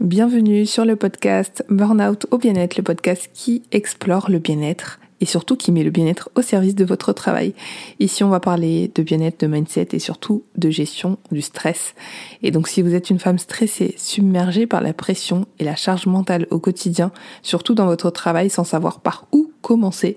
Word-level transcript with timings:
Bienvenue 0.00 0.66
sur 0.66 0.84
le 0.84 0.96
podcast 0.96 1.64
Burnout 1.70 2.26
au 2.32 2.38
bien-être, 2.38 2.76
le 2.76 2.82
podcast 2.82 3.30
qui 3.32 3.62
explore 3.70 4.28
le 4.28 4.40
bien-être 4.40 4.98
et 5.20 5.24
surtout 5.24 5.56
qui 5.56 5.70
met 5.70 5.84
le 5.84 5.90
bien-être 5.90 6.30
au 6.34 6.42
service 6.42 6.74
de 6.74 6.84
votre 6.84 7.12
travail. 7.12 7.54
Ici, 8.00 8.24
on 8.24 8.28
va 8.28 8.40
parler 8.40 8.90
de 8.92 9.04
bien-être, 9.04 9.38
de 9.40 9.46
mindset 9.46 9.88
et 9.92 10.00
surtout 10.00 10.42
de 10.56 10.68
gestion 10.68 11.16
du 11.30 11.40
stress. 11.42 11.94
Et 12.42 12.50
donc, 12.50 12.66
si 12.66 12.82
vous 12.82 12.92
êtes 12.92 13.08
une 13.08 13.20
femme 13.20 13.38
stressée, 13.38 13.94
submergée 13.96 14.66
par 14.66 14.80
la 14.80 14.92
pression 14.92 15.46
et 15.60 15.64
la 15.64 15.76
charge 15.76 16.06
mentale 16.06 16.48
au 16.50 16.58
quotidien, 16.58 17.12
surtout 17.42 17.74
dans 17.74 17.86
votre 17.86 18.10
travail 18.10 18.50
sans 18.50 18.64
savoir 18.64 18.98
par 18.98 19.28
où 19.30 19.52
commencer, 19.62 20.16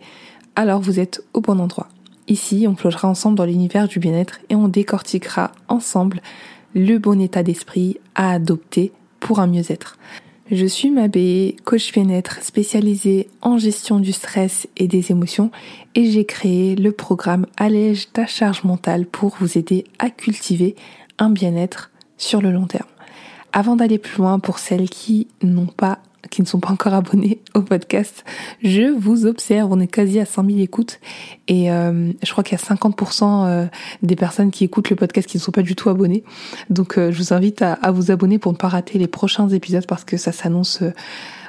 alors 0.55 0.81
vous 0.81 0.99
êtes 0.99 1.23
au 1.33 1.41
bon 1.41 1.59
endroit. 1.59 1.87
Ici, 2.27 2.65
on 2.67 2.73
plongera 2.73 3.07
ensemble 3.07 3.37
dans 3.37 3.45
l'univers 3.45 3.87
du 3.87 3.99
bien-être 3.99 4.39
et 4.49 4.55
on 4.55 4.69
décortiquera 4.69 5.51
ensemble 5.67 6.21
le 6.73 6.97
bon 6.97 7.21
état 7.21 7.43
d'esprit 7.43 7.99
à 8.15 8.31
adopter 8.31 8.91
pour 9.19 9.39
un 9.39 9.47
mieux-être. 9.47 9.97
Je 10.49 10.65
suis 10.65 10.89
Mabé, 10.91 11.57
coach 11.65 11.91
bien-être 11.91 12.41
spécialisée 12.41 13.27
en 13.41 13.57
gestion 13.57 13.99
du 13.99 14.13
stress 14.13 14.65
et 14.77 14.87
des 14.87 15.11
émotions 15.11 15.51
et 15.93 16.09
j'ai 16.09 16.23
créé 16.23 16.77
le 16.77 16.93
programme 16.93 17.45
Allège 17.57 18.11
ta 18.13 18.25
charge 18.25 18.63
mentale 18.63 19.05
pour 19.05 19.35
vous 19.41 19.57
aider 19.57 19.83
à 19.99 20.09
cultiver 20.09 20.77
un 21.19 21.29
bien-être 21.29 21.91
sur 22.17 22.41
le 22.41 22.51
long 22.51 22.65
terme. 22.65 22.87
Avant 23.51 23.75
d'aller 23.75 23.97
plus 23.97 24.19
loin, 24.19 24.39
pour 24.39 24.59
celles 24.59 24.89
qui 24.89 25.27
n'ont 25.43 25.65
pas 25.65 25.99
qui 26.29 26.41
ne 26.41 26.47
sont 26.47 26.59
pas 26.59 26.71
encore 26.71 26.93
abonnés 26.93 27.41
au 27.53 27.61
podcast, 27.61 28.23
je 28.63 28.93
vous 28.97 29.25
observe. 29.25 29.71
On 29.71 29.79
est 29.79 29.87
quasi 29.87 30.19
à 30.19 30.25
100 30.25 30.45
000 30.45 30.59
écoutes 30.59 30.99
et 31.47 31.71
euh, 31.71 32.11
je 32.23 32.31
crois 32.31 32.43
qu'il 32.43 32.57
y 32.57 32.61
a 32.61 32.63
50% 32.63 33.47
euh, 33.47 33.65
des 34.03 34.15
personnes 34.15 34.51
qui 34.51 34.63
écoutent 34.63 34.89
le 34.89 34.95
podcast 34.95 35.27
qui 35.27 35.37
ne 35.37 35.41
sont 35.41 35.51
pas 35.51 35.61
du 35.61 35.75
tout 35.75 35.89
abonnés. 35.89 36.23
Donc 36.69 36.97
euh, 36.97 37.11
je 37.11 37.17
vous 37.17 37.33
invite 37.33 37.61
à, 37.61 37.91
vous 37.91 38.11
abonner 38.11 38.39
pour 38.39 38.51
ne 38.51 38.57
pas 38.57 38.67
rater 38.67 38.97
les 38.97 39.07
prochains 39.07 39.49
épisodes 39.49 39.85
parce 39.87 40.03
que 40.03 40.17
ça 40.17 40.31
s'annonce 40.31 40.83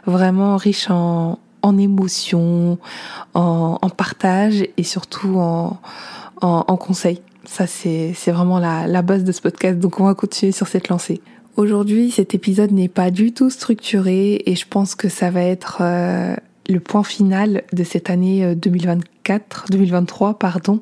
vraiment 0.06 0.56
riche 0.56 0.90
en, 0.90 1.38
en 1.62 1.78
émotions, 1.78 2.78
en, 3.34 3.78
en, 3.80 3.90
partage 3.90 4.64
et 4.76 4.82
surtout 4.82 5.38
en, 5.38 5.80
en, 6.40 6.64
en 6.66 6.76
conseils. 6.76 7.20
Ça, 7.44 7.66
c'est 7.66 8.12
vraiment 8.26 8.58
la, 8.58 8.86
la 8.86 9.00
base 9.00 9.24
de 9.24 9.32
ce 9.32 9.40
podcast. 9.40 9.78
Donc 9.78 10.00
on 10.00 10.04
va 10.04 10.14
continuer 10.14 10.52
sur 10.52 10.66
cette 10.66 10.88
lancée. 10.88 11.22
Aujourd'hui, 11.58 12.12
cet 12.12 12.36
épisode 12.36 12.70
n'est 12.70 12.86
pas 12.86 13.10
du 13.10 13.32
tout 13.32 13.50
structuré 13.50 14.44
et 14.46 14.54
je 14.54 14.64
pense 14.64 14.94
que 14.94 15.08
ça 15.08 15.28
va 15.32 15.42
être 15.42 15.78
euh, 15.80 16.36
le 16.68 16.78
point 16.78 17.02
final 17.02 17.64
de 17.72 17.82
cette 17.82 18.10
année 18.10 18.54
2024, 18.54 19.64
euh, 19.64 19.72
2023, 19.72 20.38
pardon. 20.38 20.80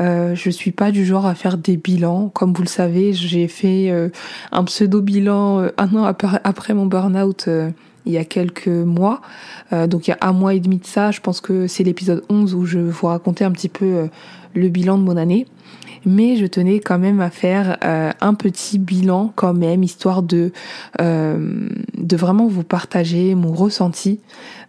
Euh, 0.00 0.34
je 0.34 0.50
suis 0.50 0.72
pas 0.72 0.90
du 0.90 1.06
genre 1.06 1.26
à 1.26 1.36
faire 1.36 1.56
des 1.56 1.76
bilans. 1.76 2.28
Comme 2.28 2.52
vous 2.52 2.62
le 2.62 2.68
savez, 2.68 3.12
j'ai 3.12 3.46
fait 3.46 3.88
euh, 3.92 4.08
un 4.50 4.64
pseudo 4.64 5.00
bilan 5.00 5.68
un 5.78 5.94
an 5.94 6.02
après, 6.02 6.74
mon 6.74 6.86
burn-out 6.86 7.48
il 8.04 8.12
y 8.12 8.18
a 8.18 8.24
quelques 8.24 8.66
mois. 8.66 9.20
donc 9.70 10.08
il 10.08 10.10
y 10.10 10.14
a 10.14 10.18
un 10.22 10.32
mois 10.32 10.54
et 10.54 10.58
demi 10.58 10.78
de 10.78 10.86
ça. 10.86 11.12
Je 11.12 11.20
pense 11.20 11.40
que 11.40 11.68
c'est 11.68 11.84
l'épisode 11.84 12.24
11 12.28 12.56
où 12.56 12.64
je 12.64 12.80
vous 12.80 13.06
raconter 13.06 13.44
un 13.44 13.52
petit 13.52 13.68
peu 13.68 14.08
le 14.54 14.68
bilan 14.70 14.98
de 14.98 15.04
mon 15.04 15.16
année 15.16 15.46
mais 16.04 16.36
je 16.36 16.46
tenais 16.46 16.80
quand 16.80 16.98
même 16.98 17.20
à 17.20 17.30
faire 17.30 17.78
euh, 17.84 18.10
un 18.20 18.34
petit 18.34 18.78
bilan 18.78 19.32
quand 19.34 19.54
même, 19.54 19.82
histoire 19.82 20.22
de, 20.22 20.52
euh, 21.00 21.68
de 21.96 22.16
vraiment 22.16 22.46
vous 22.46 22.64
partager 22.64 23.34
mon 23.34 23.52
ressenti 23.52 24.20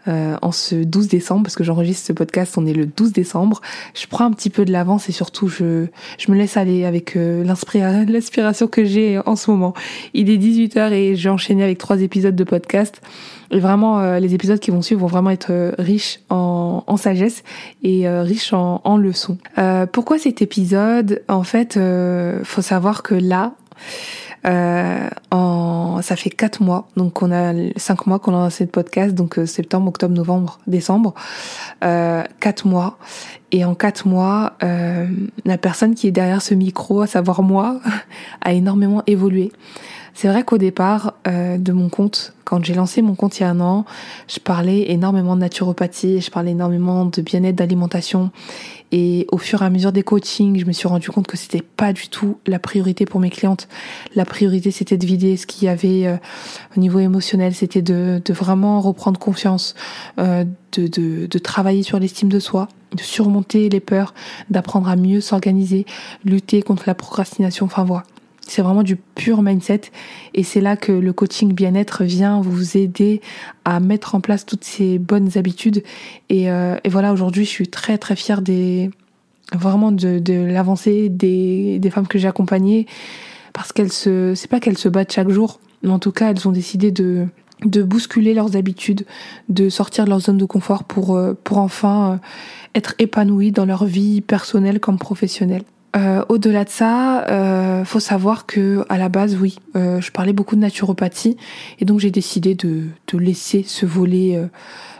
euh, 0.07 0.35
en 0.41 0.51
ce 0.51 0.75
12 0.75 1.07
décembre, 1.07 1.43
parce 1.43 1.55
que 1.55 1.63
j'enregistre 1.63 2.07
ce 2.07 2.13
podcast, 2.13 2.57
on 2.57 2.65
est 2.65 2.73
le 2.73 2.85
12 2.85 3.11
décembre. 3.11 3.61
Je 3.93 4.07
prends 4.07 4.25
un 4.25 4.31
petit 4.31 4.49
peu 4.49 4.65
de 4.65 4.71
l'avance 4.71 5.09
et 5.09 5.11
surtout 5.11 5.47
je, 5.47 5.87
je 6.17 6.31
me 6.31 6.37
laisse 6.37 6.57
aller 6.57 6.85
avec 6.85 7.15
l'inspiration 7.15 8.67
que 8.67 8.83
j'ai 8.85 9.19
en 9.25 9.35
ce 9.35 9.51
moment. 9.51 9.73
Il 10.13 10.29
est 10.29 10.37
18h 10.37 10.91
et 10.91 11.15
j'ai 11.15 11.29
enchaîné 11.29 11.63
avec 11.63 11.77
trois 11.77 12.01
épisodes 12.01 12.35
de 12.35 12.43
podcast. 12.43 13.01
Et 13.51 13.59
vraiment, 13.59 13.99
euh, 13.99 14.19
les 14.19 14.33
épisodes 14.33 14.59
qui 14.59 14.71
vont 14.71 14.81
suivre 14.81 15.01
vont 15.01 15.07
vraiment 15.07 15.29
être 15.29 15.51
euh, 15.51 15.73
riches 15.77 16.21
en, 16.29 16.83
en, 16.87 16.97
sagesse 16.97 17.43
et 17.83 18.07
euh, 18.07 18.23
riches 18.23 18.53
en, 18.53 18.81
en 18.83 18.97
leçons. 18.97 19.37
pourquoi 19.91 20.17
cet 20.17 20.41
épisode? 20.41 21.21
En 21.27 21.43
fait, 21.43 21.77
faut 22.43 22.61
savoir 22.61 23.03
que 23.03 23.13
là, 23.15 23.53
en, 24.45 26.01
ça 26.01 26.15
fait 26.15 26.29
quatre 26.29 26.61
mois, 26.61 26.87
donc 26.97 27.21
on 27.21 27.31
a 27.31 27.53
cinq 27.77 28.07
mois 28.07 28.19
qu'on 28.19 28.35
a 28.35 28.39
lancé 28.39 28.65
le 28.65 28.69
podcast, 28.69 29.13
donc 29.13 29.39
septembre, 29.45 29.89
octobre, 29.89 30.15
novembre, 30.15 30.59
décembre, 30.67 31.13
quatre 31.81 32.65
mois. 32.65 32.97
Et 33.53 33.65
en 33.65 33.75
quatre 33.75 34.07
mois, 34.07 34.53
la 34.61 35.57
personne 35.57 35.95
qui 35.95 36.07
est 36.07 36.11
derrière 36.11 36.41
ce 36.41 36.53
micro, 36.53 37.01
à 37.01 37.07
savoir 37.07 37.43
moi, 37.43 37.79
a 38.41 38.53
énormément 38.53 39.03
évolué. 39.07 39.51
C'est 40.13 40.27
vrai 40.27 40.43
qu'au 40.43 40.57
départ 40.57 41.13
euh, 41.27 41.57
de 41.57 41.71
mon 41.71 41.89
compte, 41.89 42.33
quand 42.43 42.63
j'ai 42.63 42.73
lancé 42.73 43.01
mon 43.01 43.15
compte 43.15 43.39
il 43.39 43.43
y 43.43 43.45
a 43.45 43.49
un 43.49 43.61
an, 43.61 43.85
je 44.27 44.39
parlais 44.39 44.91
énormément 44.91 45.35
de 45.35 45.41
naturopathie, 45.41 46.21
je 46.21 46.29
parlais 46.29 46.51
énormément 46.51 47.05
de 47.05 47.21
bien-être, 47.21 47.55
d'alimentation. 47.55 48.29
Et 48.91 49.25
au 49.31 49.37
fur 49.37 49.61
et 49.61 49.65
à 49.65 49.69
mesure 49.69 49.91
des 49.91 50.03
coachings, 50.03 50.59
je 50.59 50.65
me 50.65 50.71
suis 50.71 50.87
rendu 50.87 51.09
compte 51.09 51.27
que 51.27 51.37
c'était 51.37 51.61
pas 51.61 51.93
du 51.93 52.09
tout 52.09 52.39
la 52.45 52.59
priorité 52.59 53.05
pour 53.05 53.19
mes 53.19 53.29
clientes. 53.29 53.67
La 54.15 54.25
priorité, 54.25 54.71
c'était 54.71 54.97
de 54.97 55.05
vider 55.05 55.37
ce 55.37 55.47
qu'il 55.47 55.65
y 55.65 55.69
avait 55.69 56.07
euh, 56.07 56.17
au 56.75 56.79
niveau 56.79 56.99
émotionnel, 56.99 57.53
c'était 57.53 57.81
de, 57.81 58.21
de, 58.23 58.33
vraiment 58.33 58.81
reprendre 58.81 59.19
confiance, 59.19 59.75
euh, 60.19 60.43
de, 60.73 60.87
de, 60.87 61.25
de 61.25 61.39
travailler 61.39 61.83
sur 61.83 61.99
l'estime 61.99 62.29
de 62.29 62.39
soi, 62.39 62.67
de 62.95 63.01
surmonter 63.01 63.69
les 63.69 63.79
peurs, 63.79 64.13
d'apprendre 64.49 64.89
à 64.89 64.95
mieux 64.95 65.21
s'organiser, 65.21 65.85
lutter 66.25 66.61
contre 66.61 66.83
la 66.87 66.95
procrastination. 66.95 67.65
Enfin 67.65 67.83
voilà, 67.83 68.03
c'est 68.47 68.61
vraiment 68.61 68.83
du 68.83 68.95
pur 68.95 69.41
mindset 69.41 69.81
et 70.33 70.43
c'est 70.43 70.61
là 70.61 70.75
que 70.75 70.91
le 70.91 71.13
coaching 71.13 71.53
bien-être 71.53 72.03
vient 72.03 72.41
vous 72.41 72.77
aider 72.77 73.21
à 73.65 73.79
mettre 73.79 74.15
en 74.15 74.21
place 74.21 74.45
toutes 74.45 74.63
ces 74.63 74.97
bonnes 74.97 75.37
habitudes. 75.37 75.83
Et, 76.29 76.51
euh, 76.51 76.77
voilà, 76.89 77.13
aujourd'hui, 77.13 77.45
je 77.45 77.49
suis 77.49 77.67
très 77.67 77.97
très 77.97 78.15
fière 78.15 78.41
des 78.41 78.89
vraiment 79.53 79.91
de, 79.91 80.19
de 80.19 80.33
l'avancée 80.33 81.09
des, 81.09 81.77
des 81.79 81.89
femmes 81.89 82.07
que 82.07 82.17
j'ai 82.17 82.27
accompagnées 82.27 82.87
parce 83.53 83.73
qu'elles 83.73 83.91
se 83.91 84.33
c'est 84.33 84.49
pas 84.49 84.59
qu'elles 84.59 84.77
se 84.77 84.89
battent 84.89 85.11
chaque 85.11 85.29
jour, 85.29 85.59
mais 85.83 85.89
en 85.89 85.99
tout 85.99 86.11
cas, 86.11 86.31
elles 86.31 86.47
ont 86.47 86.51
décidé 86.51 86.91
de 86.91 87.27
de 87.65 87.83
bousculer 87.83 88.33
leurs 88.33 88.55
habitudes, 88.55 89.05
de 89.49 89.69
sortir 89.69 90.05
de 90.05 90.09
leur 90.09 90.19
zone 90.19 90.37
de 90.37 90.45
confort 90.45 90.83
pour 90.83 91.15
euh, 91.15 91.33
pour 91.43 91.59
enfin 91.59 92.13
euh, 92.13 92.17
être 92.75 92.95
épanouies 92.97 93.51
dans 93.51 93.65
leur 93.65 93.85
vie 93.85 94.21
personnelle 94.21 94.79
comme 94.79 94.97
professionnelle. 94.97 95.63
Euh, 95.95 96.23
Au-delà 96.29 96.63
de 96.63 96.69
ça, 96.69 97.27
euh, 97.27 97.83
faut 97.83 97.99
savoir 97.99 98.45
que 98.45 98.85
à 98.87 98.97
la 98.97 99.09
base, 99.09 99.35
oui, 99.35 99.57
euh, 99.75 99.99
je 99.99 100.11
parlais 100.11 100.31
beaucoup 100.31 100.55
de 100.55 100.61
naturopathie 100.61 101.35
et 101.79 101.85
donc 101.85 101.99
j'ai 101.99 102.11
décidé 102.11 102.55
de, 102.55 102.85
de, 103.11 103.17
laisser 103.17 103.63
ce 103.63 103.85
volet 103.85 104.37
euh, 104.37 104.47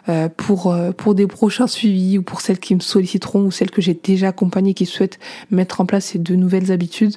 euh 0.09 0.29
pour 0.35 0.75
pour 0.97 1.16
des 1.16 1.28
prochains 1.28 1.68
suivis 1.68 2.18
ou 2.18 2.24
pour 2.24 2.41
celles 2.41 2.59
qui 2.59 2.75
me 2.75 2.81
solliciteront 2.81 3.46
ou 3.46 3.52
celles 3.52 3.72
que 3.72 3.81
j'ai 3.81 3.94
déjà 3.94 4.29
accompagnées 4.29 4.74
qui 4.74 4.85
souhaitent 4.85 5.19
mettre 5.50 5.79
en 5.79 5.85
place 5.85 6.06
ces 6.06 6.19
deux 6.19 6.35
nouvelles 6.35 6.72
habitudes. 6.72 7.16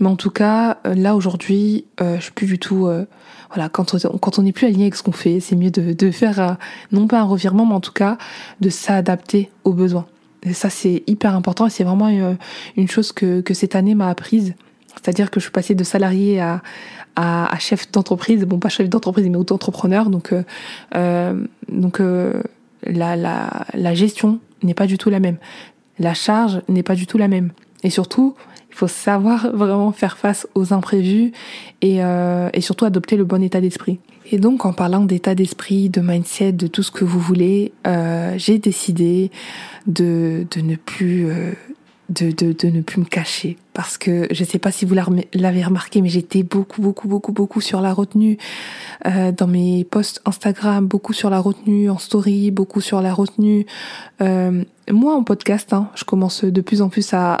Mais 0.00 0.08
en 0.08 0.16
tout 0.16 0.30
cas, 0.30 0.78
là 0.84 1.16
aujourd'hui, 1.16 1.86
je 2.00 2.20
suis 2.20 2.32
plus 2.32 2.46
du 2.46 2.58
tout. 2.58 2.88
voilà, 3.48 3.68
quand 3.68 3.94
on 3.94 4.18
quand 4.18 4.38
on 4.38 4.42
n'est 4.42 4.52
plus 4.52 4.66
aligné 4.66 4.84
avec 4.84 4.94
ce 4.94 5.02
qu'on 5.02 5.12
fait, 5.12 5.40
c'est 5.40 5.56
mieux 5.56 5.70
de 5.70 5.92
de 5.92 6.10
faire 6.10 6.56
non 6.92 7.06
pas 7.08 7.20
un 7.20 7.24
revirement, 7.24 7.66
mais 7.66 7.74
en 7.74 7.80
tout 7.80 7.92
cas 7.92 8.18
de 8.60 8.68
s'adapter 8.68 9.50
aux 9.64 9.72
besoins. 9.72 10.06
Et 10.44 10.52
ça, 10.52 10.70
c'est 10.70 11.02
hyper 11.06 11.34
important 11.34 11.66
et 11.66 11.70
c'est 11.70 11.84
vraiment 11.84 12.08
euh, 12.08 12.34
une, 12.76 12.88
chose 12.88 13.12
que, 13.12 13.40
que 13.40 13.54
cette 13.54 13.74
année 13.74 13.94
m'a 13.94 14.08
apprise. 14.08 14.54
C'est-à-dire 14.94 15.30
que 15.30 15.40
je 15.40 15.44
suis 15.44 15.52
passée 15.52 15.74
de 15.74 15.84
salarié 15.84 16.40
à, 16.40 16.62
à, 17.16 17.52
à 17.52 17.58
chef 17.58 17.90
d'entreprise, 17.90 18.44
bon 18.44 18.58
pas 18.58 18.68
chef 18.68 18.88
d'entreprise 18.88 19.28
mais 19.28 19.36
auto-entrepreneur. 19.36 20.10
Donc, 20.10 20.32
euh, 20.32 20.42
euh 20.94 21.44
donc 21.68 22.00
euh, 22.00 22.42
la, 22.84 23.16
la, 23.16 23.66
la 23.74 23.94
gestion 23.94 24.40
n'est 24.62 24.74
pas 24.74 24.86
du 24.86 24.98
tout 24.98 25.10
la 25.10 25.20
même. 25.20 25.36
La 25.98 26.14
charge 26.14 26.62
n'est 26.68 26.82
pas 26.82 26.94
du 26.94 27.06
tout 27.06 27.18
la 27.18 27.28
même. 27.28 27.50
Et 27.82 27.90
surtout, 27.90 28.34
faut 28.78 28.86
savoir 28.86 29.50
vraiment 29.52 29.90
faire 29.90 30.16
face 30.16 30.46
aux 30.54 30.72
imprévus 30.72 31.32
et, 31.82 32.04
euh, 32.04 32.48
et 32.52 32.60
surtout 32.60 32.84
adopter 32.84 33.16
le 33.16 33.24
bon 33.24 33.42
état 33.42 33.60
d'esprit. 33.60 33.98
Et 34.30 34.38
donc 34.38 34.64
en 34.64 34.72
parlant 34.72 35.04
d'état 35.04 35.34
d'esprit, 35.34 35.88
de 35.88 36.00
mindset, 36.00 36.52
de 36.52 36.68
tout 36.68 36.84
ce 36.84 36.92
que 36.92 37.04
vous 37.04 37.18
voulez, 37.18 37.72
euh, 37.88 38.34
j'ai 38.36 38.58
décidé 38.58 39.32
de, 39.88 40.46
de 40.48 40.60
ne 40.60 40.76
plus 40.76 41.26
euh, 41.26 41.54
de, 42.08 42.30
de, 42.30 42.52
de, 42.52 42.68
ne 42.68 42.80
plus 42.80 43.00
me 43.00 43.04
cacher. 43.04 43.56
Parce 43.74 43.98
que 43.98 44.26
je 44.30 44.44
sais 44.44 44.58
pas 44.58 44.70
si 44.70 44.84
vous 44.84 44.94
l'avez 44.94 45.62
remarqué 45.62 46.02
mais 46.02 46.08
j'étais 46.08 46.42
beaucoup 46.42 46.82
beaucoup 46.82 47.06
beaucoup 47.06 47.32
beaucoup 47.32 47.60
sur 47.60 47.80
la 47.80 47.92
retenue 47.92 48.38
euh, 49.06 49.30
dans 49.30 49.46
mes 49.46 49.84
posts 49.84 50.20
Instagram 50.24 50.86
beaucoup 50.86 51.12
sur 51.12 51.30
la 51.30 51.38
retenue 51.38 51.88
en 51.88 51.98
story 51.98 52.50
beaucoup 52.50 52.80
sur 52.80 53.02
la 53.02 53.14
retenue 53.14 53.66
euh, 54.20 54.64
moi 54.90 55.14
en 55.14 55.22
podcast 55.22 55.72
hein, 55.72 55.90
je 55.94 56.04
commence 56.04 56.44
de 56.44 56.60
plus 56.60 56.82
en 56.82 56.88
plus 56.88 57.12
à, 57.12 57.38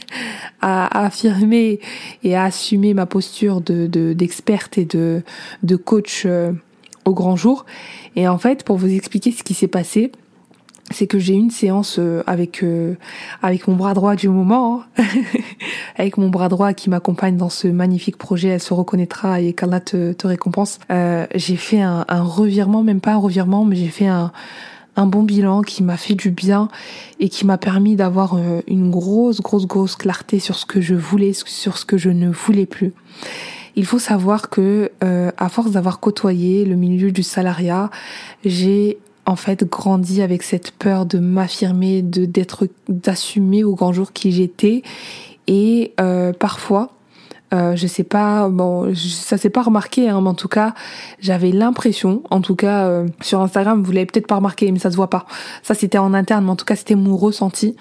à, 0.60 1.04
affirmer 1.04 1.80
et 2.22 2.36
à 2.36 2.44
assumer 2.44 2.94
ma 2.94 3.06
posture 3.06 3.60
de 3.60 4.12
d'experte 4.12 4.78
et 4.78 4.84
de 4.84 5.22
de 5.62 5.76
coach 5.76 6.24
euh, 6.26 6.52
au 7.04 7.14
grand 7.14 7.34
jour. 7.34 7.66
Et 8.14 8.28
en 8.28 8.38
fait 8.38 8.62
pour 8.62 8.76
vous 8.76 8.92
expliquer 8.92 9.32
ce 9.32 9.42
qui 9.42 9.54
s'est 9.54 9.68
passé 9.68 10.12
c'est 10.92 11.06
que 11.06 11.18
j'ai 11.18 11.34
une 11.34 11.50
séance 11.50 11.96
euh, 11.98 12.22
avec 12.26 12.62
euh, 12.62 12.94
avec 13.42 13.66
mon 13.68 13.76
bras 13.76 13.94
droit 13.94 14.16
du 14.16 14.28
moment, 14.28 14.82
hein. 14.98 15.04
avec 15.96 16.16
mon 16.16 16.28
bras 16.28 16.48
droit 16.48 16.72
qui 16.72 16.90
m'accompagne 16.90 17.36
dans 17.36 17.48
ce 17.48 17.68
magnifique 17.68 18.16
projet. 18.16 18.48
Elle 18.48 18.62
se 18.62 18.74
reconnaîtra 18.74 19.40
et 19.40 19.52
qu'Allah 19.52 19.80
te, 19.80 20.12
te 20.12 20.26
récompense. 20.26 20.78
Euh, 20.90 21.26
j'ai 21.34 21.56
fait 21.56 21.80
un, 21.80 22.04
un, 22.08 22.22
revirement, 22.22 22.82
même 22.82 23.00
pas 23.00 23.12
un 23.12 23.18
revirement, 23.18 23.64
mais 23.64 23.76
j'ai 23.76 23.88
fait 23.88 24.06
un, 24.06 24.32
un 24.96 25.06
bon 25.06 25.22
bilan 25.22 25.62
qui 25.62 25.82
m'a 25.82 25.96
fait 25.96 26.14
du 26.14 26.30
bien 26.30 26.68
et 27.20 27.28
qui 27.28 27.46
m'a 27.46 27.58
permis 27.58 27.96
d'avoir 27.96 28.34
euh, 28.34 28.60
une 28.66 28.90
grosse, 28.90 29.40
grosse, 29.40 29.66
grosse 29.66 29.96
clarté 29.96 30.38
sur 30.38 30.56
ce 30.56 30.66
que 30.66 30.80
je 30.80 30.94
voulais, 30.94 31.32
sur 31.32 31.78
ce 31.78 31.84
que 31.84 31.96
je 31.96 32.10
ne 32.10 32.30
voulais 32.30 32.66
plus. 32.66 32.92
Il 33.74 33.86
faut 33.86 33.98
savoir 33.98 34.50
que 34.50 34.90
à 35.00 35.48
force 35.48 35.70
d'avoir 35.70 35.98
côtoyé 35.98 36.66
le 36.66 36.76
milieu 36.76 37.10
du 37.10 37.22
salariat, 37.22 37.90
j'ai 38.44 38.98
en 39.26 39.36
fait 39.36 39.64
grandi 39.64 40.22
avec 40.22 40.42
cette 40.42 40.72
peur 40.72 41.06
de 41.06 41.18
m'affirmer, 41.18 42.02
de 42.02 42.24
d'être, 42.24 42.68
d'assumer 42.88 43.64
au 43.64 43.74
grand 43.74 43.92
jour 43.92 44.12
qui 44.12 44.32
j'étais, 44.32 44.82
et 45.46 45.92
euh, 46.00 46.32
parfois, 46.32 46.92
euh, 47.52 47.76
je 47.76 47.86
sais 47.86 48.04
pas, 48.04 48.48
bon, 48.48 48.94
ça 48.94 49.36
s'est 49.36 49.50
pas 49.50 49.62
remarqué, 49.62 50.08
hein, 50.08 50.20
mais 50.22 50.30
en 50.30 50.34
tout 50.34 50.48
cas, 50.48 50.74
j'avais 51.20 51.50
l'impression, 51.50 52.22
en 52.30 52.40
tout 52.40 52.56
cas 52.56 52.86
euh, 52.86 53.06
sur 53.20 53.40
Instagram, 53.40 53.82
vous 53.82 53.92
l'avez 53.92 54.06
peut-être 54.06 54.26
pas 54.26 54.36
remarqué, 54.36 54.72
mais 54.72 54.78
ça 54.78 54.90
se 54.90 54.96
voit 54.96 55.10
pas. 55.10 55.26
Ça 55.62 55.74
c'était 55.74 55.98
en 55.98 56.14
interne, 56.14 56.44
mais 56.44 56.50
en 56.50 56.56
tout 56.56 56.64
cas 56.64 56.76
c'était 56.76 56.94
mon 56.94 57.16
ressenti 57.16 57.76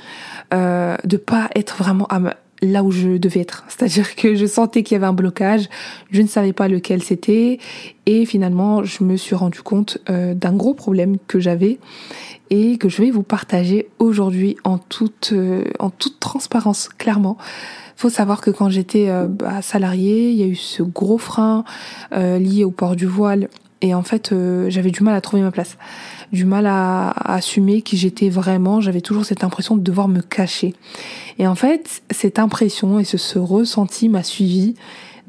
euh, 0.54 0.98
de 1.06 1.18
pas 1.18 1.50
être 1.56 1.78
vraiment 1.78 2.06
à 2.10 2.20
là 2.62 2.84
où 2.84 2.92
je 2.92 3.18
devais 3.18 3.42
être. 3.42 3.64
C'est-à-dire 3.70 4.16
que 4.16 4.36
je 4.36 4.46
sentais 4.46 4.84
qu'il 4.84 4.96
y 4.96 4.98
avait 4.98 5.08
un 5.08 5.14
blocage, 5.14 5.70
je 6.12 6.22
ne 6.22 6.28
savais 6.28 6.54
pas 6.54 6.68
lequel 6.68 7.02
c'était, 7.04 7.60
et 8.06 8.26
finalement 8.26 8.84
je 8.84 9.04
me 9.04 9.18
suis 9.18 9.36
rendu 9.36 9.62
compte 9.62 9.98
euh, 10.10 10.34
d'un 10.34 10.54
gros 10.54 10.74
problème 10.74 11.18
que 11.28 11.40
j'avais 11.40 11.80
et 12.50 12.78
que 12.78 12.90
je 12.90 13.02
vais 13.02 13.12
vous 13.12 13.24
partager 13.24 13.88
aujourd'hui 14.00 14.58
en 14.64 14.78
toute 14.78 15.30
euh, 15.34 15.64
en 15.80 15.90
toute 15.90 16.20
transparence, 16.20 16.90
clairement. 16.90 17.38
Faut 17.96 18.10
savoir 18.10 18.42
que 18.42 18.50
quand 18.50 18.70
j'étais 18.70 19.10
euh, 19.10 19.28
bah, 19.28 19.62
salariée, 19.62 20.32
il 20.32 20.38
y 20.38 20.44
a 20.44 20.48
eu 20.48 20.56
ce 20.56 20.84
gros 20.84 21.18
frein 21.18 21.64
lié 22.12 22.64
au 22.64 22.72
port 22.72 22.96
du 22.96 23.06
voile, 23.06 23.48
et 23.82 23.94
en 23.94 24.04
fait 24.04 24.34
j'avais 24.68 24.92
du 24.92 25.04
mal 25.04 25.16
à 25.16 25.22
trouver 25.22 25.42
ma 25.42 25.52
place 25.52 25.78
du 26.32 26.46
mal 26.46 26.66
à, 26.66 27.10
assumer 27.34 27.82
qui 27.82 27.98
j'étais 27.98 28.30
vraiment. 28.30 28.82
J'avais 28.82 29.02
toujours 29.02 29.26
cette 29.26 29.44
impression 29.44 29.76
de 29.76 29.82
devoir 29.82 30.08
me 30.08 30.22
cacher. 30.22 30.74
Et 31.40 31.48
en 31.48 31.56
fait, 31.56 32.02
cette 32.10 32.40
impression 32.40 33.00
et 33.00 33.04
ce, 33.04 33.18
ce 33.18 33.40
ressenti 33.40 34.10
m'a 34.10 34.24
suivi 34.24 34.76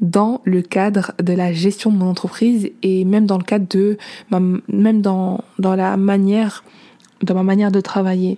dans 0.01 0.41
le 0.43 0.61
cadre 0.61 1.13
de 1.21 1.33
la 1.33 1.53
gestion 1.53 1.91
de 1.91 1.97
mon 1.97 2.09
entreprise 2.09 2.69
et 2.81 3.05
même 3.05 3.25
dans 3.25 3.37
le 3.37 3.43
cadre 3.43 3.67
de 3.69 3.97
ma, 4.31 4.41
même 4.67 5.01
dans, 5.01 5.43
dans 5.59 5.75
la 5.75 5.97
manière 5.97 6.63
dans 7.21 7.35
ma 7.35 7.43
manière 7.43 7.71
de 7.71 7.79
travailler. 7.79 8.37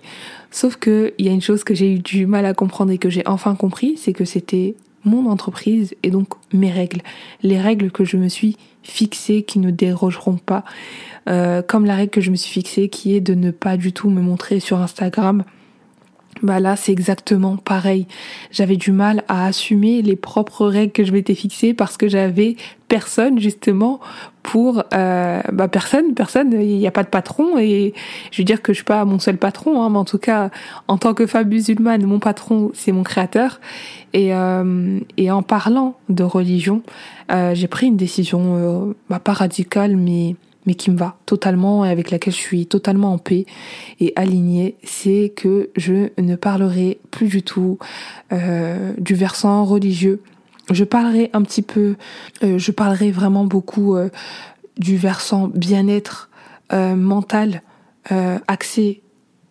Sauf 0.52 0.76
que 0.76 1.12
il 1.18 1.26
y 1.26 1.28
a 1.28 1.32
une 1.32 1.42
chose 1.42 1.64
que 1.64 1.74
j'ai 1.74 1.92
eu 1.94 1.98
du 1.98 2.26
mal 2.26 2.46
à 2.46 2.54
comprendre 2.54 2.92
et 2.92 2.98
que 2.98 3.10
j'ai 3.10 3.26
enfin 3.26 3.56
compris, 3.56 3.96
c'est 3.96 4.12
que 4.12 4.24
c'était 4.24 4.76
mon 5.06 5.30
entreprise 5.30 5.94
et 6.02 6.10
donc 6.10 6.28
mes 6.52 6.70
règles, 6.70 7.00
les 7.42 7.60
règles 7.60 7.90
que 7.90 8.04
je 8.04 8.16
me 8.16 8.28
suis 8.28 8.56
fixées 8.82 9.42
qui 9.42 9.58
ne 9.58 9.70
dérogeront 9.70 10.36
pas. 10.36 10.64
Euh, 11.28 11.62
comme 11.62 11.86
la 11.86 11.96
règle 11.96 12.10
que 12.10 12.20
je 12.20 12.30
me 12.30 12.36
suis 12.36 12.52
fixée 12.52 12.88
qui 12.88 13.16
est 13.16 13.20
de 13.20 13.34
ne 13.34 13.50
pas 13.50 13.76
du 13.76 13.92
tout 13.92 14.10
me 14.10 14.20
montrer 14.20 14.60
sur 14.60 14.78
Instagram. 14.80 15.44
Bah 16.42 16.60
là, 16.60 16.76
c'est 16.76 16.92
exactement 16.92 17.56
pareil. 17.56 18.06
J'avais 18.50 18.76
du 18.76 18.92
mal 18.92 19.24
à 19.26 19.46
assumer 19.46 20.02
les 20.02 20.16
propres 20.16 20.66
règles 20.66 20.92
que 20.92 21.04
je 21.04 21.12
m'étais 21.12 21.34
fixées 21.34 21.72
parce 21.72 21.96
que 21.96 22.08
j'avais 22.08 22.56
personne 22.88 23.40
justement 23.40 24.00
pour 24.42 24.84
euh, 24.92 25.40
bah 25.52 25.68
personne, 25.68 26.14
personne. 26.14 26.52
Il 26.52 26.78
n'y 26.78 26.86
a 26.86 26.90
pas 26.90 27.04
de 27.04 27.08
patron 27.08 27.58
et 27.58 27.94
je 28.30 28.42
veux 28.42 28.44
dire 28.44 28.60
que 28.60 28.72
je 28.72 28.78
suis 28.78 28.84
pas 28.84 29.04
mon 29.06 29.18
seul 29.18 29.38
patron, 29.38 29.82
hein, 29.82 29.88
mais 29.88 29.98
en 29.98 30.04
tout 30.04 30.18
cas, 30.18 30.50
en 30.88 30.98
tant 30.98 31.14
que 31.14 31.26
femme 31.26 31.48
musulmane, 31.48 32.04
mon 32.04 32.18
patron 32.18 32.70
c'est 32.74 32.92
mon 32.92 33.02
créateur. 33.02 33.60
Et 34.12 34.34
euh, 34.34 35.00
et 35.16 35.30
en 35.30 35.42
parlant 35.42 35.96
de 36.10 36.22
religion, 36.22 36.82
euh, 37.32 37.54
j'ai 37.54 37.66
pris 37.66 37.86
une 37.86 37.96
décision 37.96 38.56
euh, 38.56 38.94
bah, 39.08 39.20
pas 39.20 39.32
radicale, 39.32 39.96
mais 39.96 40.36
mais 40.66 40.74
qui 40.74 40.90
me 40.90 40.96
va 40.96 41.16
totalement 41.26 41.84
et 41.84 41.90
avec 41.90 42.10
laquelle 42.10 42.34
je 42.34 42.38
suis 42.38 42.66
totalement 42.66 43.12
en 43.12 43.18
paix 43.18 43.46
et 44.00 44.12
alignée, 44.16 44.76
c'est 44.84 45.32
que 45.34 45.70
je 45.76 46.10
ne 46.18 46.36
parlerai 46.36 46.98
plus 47.10 47.28
du 47.28 47.42
tout 47.42 47.78
euh, 48.32 48.92
du 48.98 49.14
versant 49.14 49.64
religieux. 49.64 50.22
Je 50.72 50.84
parlerai 50.84 51.30
un 51.32 51.42
petit 51.42 51.62
peu, 51.62 51.94
euh, 52.42 52.58
je 52.58 52.72
parlerai 52.72 53.12
vraiment 53.12 53.44
beaucoup 53.44 53.96
euh, 53.96 54.10
du 54.76 54.96
versant 54.96 55.48
bien-être 55.48 56.28
mental, 56.72 57.62
axé 58.48 59.02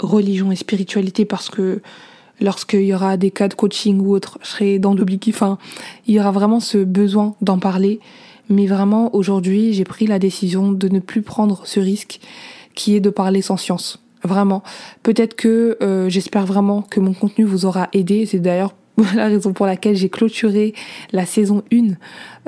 religion 0.01 0.51
et 0.51 0.57
spiritualité 0.57 1.23
parce 1.23 1.49
que 1.49 1.81
lorsqu'il 2.41 2.81
y 2.81 2.93
aura 2.93 3.15
des 3.15 3.31
cas 3.31 3.47
de 3.47 3.53
coaching 3.53 3.99
ou 4.01 4.13
autre, 4.13 4.37
je 4.41 4.47
serai 4.49 4.79
dans 4.79 4.93
l'oblique. 4.93 5.29
Enfin, 5.29 5.57
il 6.07 6.15
y 6.15 6.19
aura 6.19 6.31
vraiment 6.31 6.59
ce 6.59 6.77
besoin 6.77 7.35
d'en 7.41 7.57
parler 7.57 8.01
mais 8.49 8.67
vraiment, 8.67 9.15
aujourd'hui, 9.15 9.73
j'ai 9.73 9.83
pris 9.83 10.07
la 10.07 10.19
décision 10.19 10.71
de 10.71 10.87
ne 10.89 10.99
plus 10.99 11.21
prendre 11.21 11.65
ce 11.65 11.79
risque 11.79 12.19
qui 12.73 12.95
est 12.95 12.99
de 12.99 13.09
parler 13.09 13.41
sans 13.41 13.57
science. 13.57 14.01
Vraiment. 14.23 14.63
Peut-être 15.03 15.35
que 15.35 15.77
euh, 15.81 16.09
j'espère 16.09 16.45
vraiment 16.45 16.81
que 16.81 16.99
mon 16.99 17.13
contenu 17.13 17.45
vous 17.45 17.65
aura 17.65 17.89
aidé. 17.93 18.25
C'est 18.25 18.39
d'ailleurs 18.39 18.73
la 19.15 19.25
raison 19.25 19.53
pour 19.53 19.65
laquelle 19.65 19.95
j'ai 19.95 20.09
clôturé 20.09 20.73
la 21.11 21.25
saison 21.25 21.63
1 21.71 21.95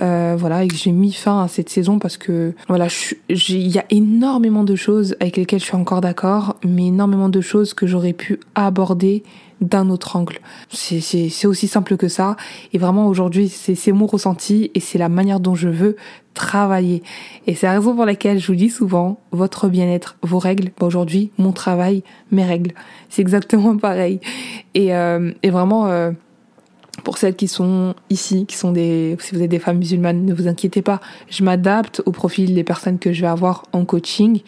euh, 0.02 0.36
voilà 0.38 0.64
et 0.64 0.68
que 0.68 0.76
j'ai 0.76 0.92
mis 0.92 1.12
fin 1.12 1.44
à 1.44 1.48
cette 1.48 1.70
saison 1.70 2.00
parce 2.00 2.18
que 2.18 2.54
voilà 2.68 2.88
il 3.30 3.68
y 3.68 3.78
a 3.78 3.86
énormément 3.90 4.64
de 4.64 4.76
choses 4.76 5.16
avec 5.20 5.38
lesquelles 5.38 5.60
je 5.60 5.66
suis 5.66 5.76
encore 5.76 6.00
d'accord 6.00 6.56
mais 6.64 6.88
énormément 6.88 7.30
de 7.30 7.42
choses 7.42 7.74
que 7.74 7.86
j'aurais 7.86 8.14
pu 8.14 8.40
aborder 8.56 9.24
d'un 9.62 9.90
autre 9.90 10.16
angle. 10.16 10.40
C'est 10.70 11.46
aussi 11.46 11.68
simple 11.68 11.98
que 11.98 12.08
ça. 12.08 12.36
Et 12.74 12.78
vraiment 12.78 13.08
aujourd'hui, 13.08 13.50
c'est 13.50 13.92
mon 13.92 14.06
ressenti 14.06 14.72
et 14.76 14.80
c'est 14.80 14.98
la 14.98 15.10
manière 15.10 15.40
dont 15.40 15.56
je 15.56 15.70
veux 15.70 15.96
travailler. 16.34 17.02
Et 17.48 17.56
c'est 17.56 17.66
la 17.66 17.74
raison 17.74 17.96
pour 17.96 18.06
laquelle 18.06 18.40
je 18.40 18.48
vous 18.48 18.56
dis 18.56 18.70
souvent, 18.70 19.20
votre 19.32 19.68
bien-être, 19.68 20.18
vos 20.22 20.40
règles. 20.40 20.72
Bah 20.80 20.86
aujourd'hui, 20.86 21.32
mon 21.38 21.52
travail, 21.52 22.04
mes 22.32 22.46
règles. 22.46 22.74
C'est 23.10 23.22
exactement 23.22 23.78
pareil. 23.78 24.20
Et, 24.74 24.96
euh, 24.96 25.32
et 25.44 25.50
vraiment... 25.50 25.88
Euh, 25.88 26.12
pour 27.04 27.18
celles 27.18 27.36
qui 27.36 27.48
sont 27.48 27.96
ici, 28.10 28.46
qui 28.46 28.56
sont 28.56 28.72
des, 28.72 29.16
si 29.20 29.36
vous 29.36 29.42
êtes 29.42 29.50
des 29.50 29.60
femmes 29.60 29.78
musulmanes, 29.78 30.26
ne 30.26 30.34
vous 30.34 30.48
inquiétez 30.48 30.82
pas. 30.82 31.00
Je 31.30 31.44
m'adapte 31.44 32.02
au 32.06 32.12
profil 32.12 32.54
des 32.54 32.64
personnes 32.64 33.00
que 33.00 33.14
je 33.14 33.22
vais 33.22 33.28
avoir 33.28 33.64
en 33.72 33.86
coaching. 33.86 34.42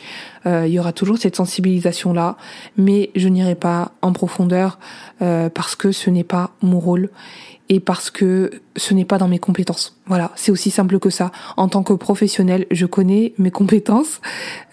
Euh, 0.45 0.65
il 0.67 0.73
y 0.73 0.79
aura 0.79 0.93
toujours 0.93 1.17
cette 1.17 1.35
sensibilisation 1.35 2.13
là, 2.13 2.37
mais 2.77 3.11
je 3.15 3.27
n'irai 3.27 3.55
pas 3.55 3.91
en 4.01 4.13
profondeur 4.13 4.79
euh, 5.21 5.49
parce 5.49 5.75
que 5.75 5.91
ce 5.91 6.09
n'est 6.09 6.23
pas 6.23 6.51
mon 6.61 6.79
rôle 6.79 7.09
et 7.69 7.79
parce 7.79 8.09
que 8.09 8.49
ce 8.75 8.93
n'est 8.95 9.05
pas 9.05 9.19
dans 9.19 9.27
mes 9.27 9.37
compétences. 9.37 9.95
Voilà, 10.07 10.31
c'est 10.35 10.51
aussi 10.51 10.71
simple 10.71 10.99
que 10.99 11.11
ça. 11.11 11.31
En 11.55 11.69
tant 11.69 11.83
que 11.83 11.93
professionnel, 11.93 12.65
je 12.71 12.87
connais 12.87 13.33
mes 13.37 13.51
compétences, 13.51 14.21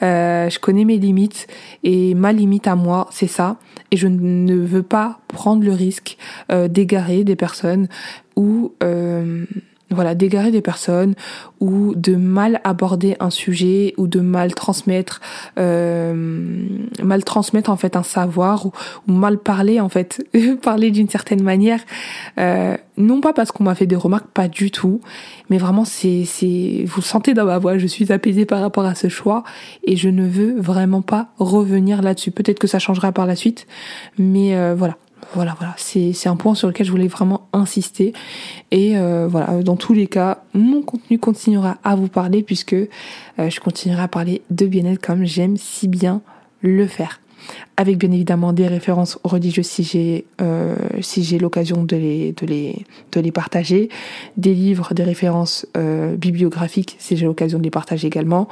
euh, 0.03 0.49
je 0.49 0.59
connais 0.59 0.85
mes 0.85 0.97
limites 0.97 1.47
et 1.85 2.15
ma 2.15 2.33
limite 2.33 2.67
à 2.67 2.75
moi, 2.75 3.09
c'est 3.11 3.27
ça. 3.27 3.59
Et 3.91 3.99
je 3.99 4.09
ne 4.09 4.55
veux 4.55 4.83
pas 4.83 5.21
prendre 5.29 5.63
le 5.63 5.73
risque 5.73 6.17
euh, 6.51 6.69
d'égarer 6.69 7.23
des 7.23 7.37
personnes 7.37 7.89
ou 8.35 8.73
euh, 8.83 9.45
voilà, 9.91 10.15
d'égarer 10.17 10.51
des 10.51 10.63
personnes 10.63 11.15
ou 11.61 11.95
de 11.95 12.17
mal 12.17 12.61
aborder 12.65 13.17
un 13.21 13.31
sujet 13.31 13.95
ou 13.97 14.09
de 14.09 14.21
mal 14.21 14.55
transmettre, 14.55 15.21
euh, 15.59 16.67
mal 17.03 17.23
transmettre 17.23 17.71
en 17.71 17.77
fait 17.77 17.97
un 17.97 18.03
savoir 18.03 18.67
ou, 18.67 18.73
mal 19.07 19.39
parler 19.39 19.81
en 19.81 19.89
fait, 19.89 20.27
parler 20.63 20.91
d'une 20.91 21.09
certaine 21.09 21.43
manière. 21.43 21.81
Euh, 22.39 22.77
non 22.97 23.21
pas 23.21 23.33
parce 23.33 23.53
qu'on 23.53 23.65
m'a 23.65 23.75
fait 23.75 23.87
des 23.87 23.97
remarques, 23.97 24.29
pas 24.29 24.49
du 24.49 24.71
tout, 24.71 25.01
mais 25.51 25.59
vraiment 25.59 25.85
c'est, 25.85 26.25
c'est, 26.25 26.85
vous 26.87 27.01
le 27.01 27.07
sentez 27.07 27.35
dans 27.35 27.45
ma 27.45 27.59
voix, 27.59 27.79
je 27.79 27.87
suis 27.87 28.13
apaisée 28.13 28.45
par 28.45 28.61
rapport 28.61 28.87
à 28.87 28.95
ce 28.95 29.09
choix 29.09 29.45
et 29.85 29.97
je 29.97 30.09
ne 30.09 30.27
veux 30.27 30.59
vraiment 30.61 31.03
pas 31.03 31.29
revenir 31.39 32.03
là-dessus. 32.03 32.33
Peut-être 32.33 32.59
que 32.59 32.67
ça 32.67 32.79
changera 32.79 33.13
par 33.13 33.27
la 33.27 33.37
suite, 33.37 33.67
mais 34.19 34.57
euh, 34.57 34.75
voilà 34.77 34.97
voilà, 35.37 35.55
voilà, 35.59 35.75
c'est 35.77 36.29
un 36.29 36.37
point 36.37 36.55
sur 36.55 36.67
lequel 36.67 36.87
je 36.87 36.91
voulais 36.91 37.09
vraiment 37.09 37.47
insister. 37.53 38.15
Et 38.71 38.97
euh, 38.97 39.29
voilà, 39.29 39.63
dans 39.63 39.77
tous 39.77 39.93
les 39.93 40.07
cas, 40.07 40.43
mon 40.55 40.81
contenu 40.81 41.19
continuera 41.19 41.77
à 41.85 41.95
vous 41.95 42.09
parler 42.09 42.43
puisque 42.43 42.73
euh, 42.73 42.89
je 43.37 43.61
continuerai 43.61 44.03
à 44.03 44.09
parler 44.09 44.41
de 44.51 44.67
bien-être 44.67 45.05
comme 45.05 45.25
j'aime 45.25 45.59
si 45.59 45.89
bien 45.89 46.23
le 46.63 46.87
faire 46.87 47.21
avec 47.77 47.99
bien 47.99 48.11
évidemment 48.11 48.53
des 48.53 48.67
références 48.67 49.19
religieuses 49.23 49.67
si 49.67 49.85
j'ai 49.85 50.27
euh, 50.41 50.77
si 51.01 51.23
j'ai 51.23 51.39
l'occasion 51.39 51.85
de 51.85 51.97
les 51.97 52.33
de 52.33 52.47
les 52.47 52.87
de 53.13 53.21
les 53.21 53.33
partager, 53.33 53.91
des 54.37 54.55
livres, 54.55 54.95
des 54.95 55.05
références 55.05 55.67
euh, 55.77 56.17
bibliographiques 56.17 56.97
si 56.99 57.17
j'ai 57.17 57.27
l'occasion 57.27 57.59
de 57.59 57.65
les 57.65 57.71
partager 57.71 58.07
également, 58.07 58.49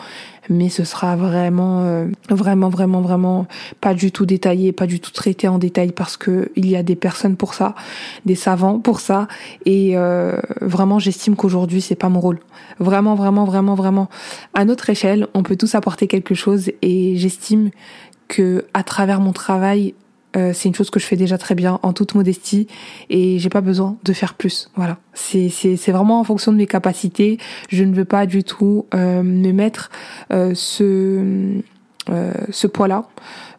mais 0.51 0.69
ce 0.69 0.85
sera 0.85 1.17
vraiment 1.17 1.81
euh, 1.83 2.07
vraiment 2.29 2.69
vraiment 2.69 3.01
vraiment 3.01 3.47
pas 3.81 3.95
du 3.95 4.13
tout 4.13 4.27
détaillé, 4.27 4.73
pas 4.73 4.87
du 4.87 5.01
tout 5.01 5.11
traité 5.11 5.49
en 5.49 5.59
détail 5.59 5.93
parce 5.93 6.17
que 6.17 6.51
il 6.55 6.69
y 6.69 6.77
a 6.77 6.83
des 6.83 6.97
personnes 6.97 7.37
pour 7.37 7.55
ça, 7.55 7.75
des 8.27 8.35
savants 8.35 8.79
pour 8.79 9.01
ça. 9.01 9.27
Et 9.65 9.97
vraiment 10.61 10.99
j'estime 10.99 11.37
qu'aujourd'hui 11.37 11.81
c'est 11.81 11.95
pas 11.95 12.09
mon 12.09 12.21
rôle. 12.21 12.41
Vraiment 12.79 13.15
vraiment 13.15 13.45
vraiment 13.45 13.75
vraiment 13.75 14.09
à 14.53 14.65
notre 14.65 14.91
échelle, 14.91 15.29
on 15.35 15.43
peut 15.43 15.57
tous 15.57 15.75
apporter 15.75 16.07
quelque 16.07 16.35
chose 16.35 16.71
et 16.83 17.17
j'estime 17.17 17.71
que 18.35 18.65
à 18.75 18.83
travers 18.83 19.21
mon 19.21 19.33
travail, 19.33 19.95
euh, 20.37 20.51
c'est 20.53 20.69
une 20.69 20.75
chose 20.75 20.91
que 20.91 20.99
je 20.99 21.07
fais 21.07 21.17
déjà 21.17 21.39
très 21.39 21.55
bien 21.55 21.79
en 21.83 21.93
toute 21.93 22.15
modestie 22.17 22.67
et 23.09 23.39
j'ai 23.39 23.49
pas 23.49 23.61
besoin 23.61 23.97
de 24.03 24.13
faire 24.13 24.35
plus. 24.35 24.71
Voilà, 24.75 24.99
c'est 25.13 25.49
c'est 25.49 25.93
vraiment 25.93 26.19
en 26.19 26.25
fonction 26.25 26.51
de 26.51 26.57
mes 26.57 26.67
capacités. 26.67 27.39
Je 27.69 27.85
ne 27.85 27.95
veux 27.95 28.05
pas 28.05 28.27
du 28.27 28.43
tout 28.43 28.87
euh, 28.95 29.23
me 29.23 29.53
mettre 29.53 29.91
euh, 30.33 30.53
ce 30.55 31.61
ce 32.51 32.67
poids-là. 32.67 33.09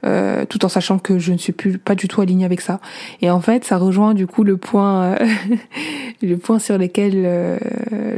Euh, 0.04 0.46
tout 0.46 0.66
en 0.66 0.70
sachant 0.70 1.00
que 1.00 1.18
je 1.20 1.32
ne 1.32 1.38
suis 1.38 1.54
plus 1.54 1.78
pas 1.78 1.96
du 1.96 2.08
tout 2.08 2.22
alignée 2.22 2.46
avec 2.46 2.62
ça. 2.62 2.80
Et 3.22 3.30
en 3.30 3.42
fait, 3.42 3.64
ça 3.64 3.78
rejoint 3.78 4.14
du 4.14 4.28
coup 4.28 4.44
le 4.44 4.58
point, 4.58 5.04
euh, 5.04 5.28
le 6.22 6.38
point 6.38 6.60
sur 6.60 6.78
lequel 6.78 7.14
euh, 7.26 7.58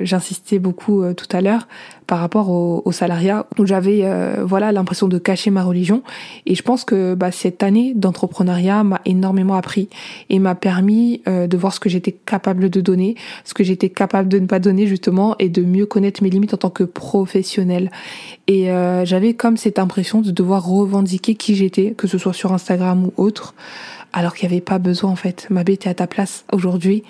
j'insistais 0.03 0.59
beaucoup 0.59 1.03
tout 1.13 1.27
à 1.31 1.41
l'heure 1.41 1.67
par 2.07 2.19
rapport 2.19 2.49
au, 2.49 2.81
au 2.85 2.91
salariat, 2.93 3.47
où 3.59 3.65
j'avais 3.65 4.05
voilà 4.41 4.71
l'impression 4.71 5.09
de 5.09 5.17
cacher 5.17 5.49
ma 5.49 5.63
religion. 5.63 6.03
Et 6.45 6.55
je 6.55 6.63
pense 6.63 6.85
que 6.85 7.15
bah, 7.15 7.31
cette 7.31 7.63
année 7.63 7.93
d'entrepreneuriat 7.95 8.83
m'a 8.85 9.01
énormément 9.03 9.55
appris 9.55 9.89
et 10.29 10.39
m'a 10.39 10.55
permis 10.55 11.21
de 11.25 11.57
voir 11.57 11.73
ce 11.73 11.81
que 11.81 11.89
j'étais 11.89 12.13
capable 12.13 12.69
de 12.69 12.79
donner, 12.79 13.15
ce 13.43 13.53
que 13.53 13.65
j'étais 13.65 13.89
capable 13.89 14.29
de 14.29 14.39
ne 14.39 14.45
pas 14.45 14.59
donner 14.59 14.87
justement, 14.87 15.35
et 15.39 15.49
de 15.49 15.63
mieux 15.63 15.85
connaître 15.85 16.23
mes 16.23 16.29
limites 16.29 16.53
en 16.53 16.57
tant 16.57 16.69
que 16.69 16.85
professionnelle. 16.85 17.91
Et 18.47 18.69
j'avais 19.03 19.33
comme 19.33 19.57
cette 19.57 19.77
impression 19.77 20.21
de 20.21 20.31
devoir 20.31 20.65
revendiquer 20.65 21.35
qui 21.35 21.55
j'étais 21.55 21.76
que 21.97 22.07
ce 22.07 22.17
soit 22.17 22.33
sur 22.33 22.53
Instagram 22.53 23.05
ou 23.05 23.13
autre, 23.17 23.53
alors 24.13 24.35
qu'il 24.35 24.47
n'y 24.47 24.55
avait 24.55 24.61
pas 24.61 24.79
besoin 24.79 25.11
en 25.11 25.15
fait. 25.15 25.47
Ma 25.49 25.63
bête 25.63 25.85
est 25.85 25.89
à 25.89 25.93
ta 25.93 26.07
place. 26.07 26.45
Aujourd'hui, 26.51 27.03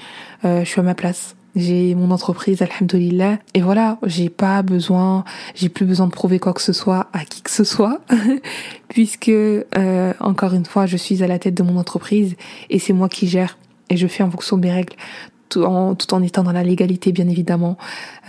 euh, 0.45 0.63
je 0.63 0.69
suis 0.69 0.79
à 0.79 0.83
ma 0.83 0.95
place. 0.95 1.35
J'ai 1.55 1.95
mon 1.95 2.11
entreprise, 2.11 2.61
alhamdoulilah. 2.61 3.39
Et 3.55 3.61
voilà, 3.61 3.97
j'ai 4.03 4.29
pas 4.29 4.61
besoin, 4.61 5.23
j'ai 5.55 5.69
plus 5.69 5.85
besoin 5.85 6.05
de 6.05 6.11
prouver 6.11 6.37
quoi 6.37 6.53
que 6.53 6.61
ce 6.61 6.73
soit 6.73 7.07
à 7.13 7.25
qui 7.25 7.41
que 7.41 7.49
ce 7.49 7.63
soit, 7.63 8.01
puisque, 8.89 9.29
euh, 9.29 10.13
encore 10.19 10.53
une 10.53 10.65
fois, 10.65 10.85
je 10.85 10.97
suis 10.97 11.23
à 11.23 11.27
la 11.27 11.39
tête 11.39 11.55
de 11.55 11.63
mon 11.63 11.77
entreprise 11.77 12.35
et 12.69 12.77
c'est 12.77 12.93
moi 12.93 13.09
qui 13.09 13.27
gère 13.27 13.57
et 13.89 13.97
je 13.97 14.05
fais 14.05 14.21
en 14.21 14.29
fonction 14.29 14.57
de 14.57 14.63
mes 14.63 14.71
règles, 14.71 14.93
tout 15.49 15.63
en, 15.63 15.95
tout 15.95 16.13
en 16.13 16.21
étant 16.21 16.43
dans 16.43 16.51
la 16.51 16.63
légalité, 16.63 17.11
bien 17.11 17.27
évidemment. 17.27 17.77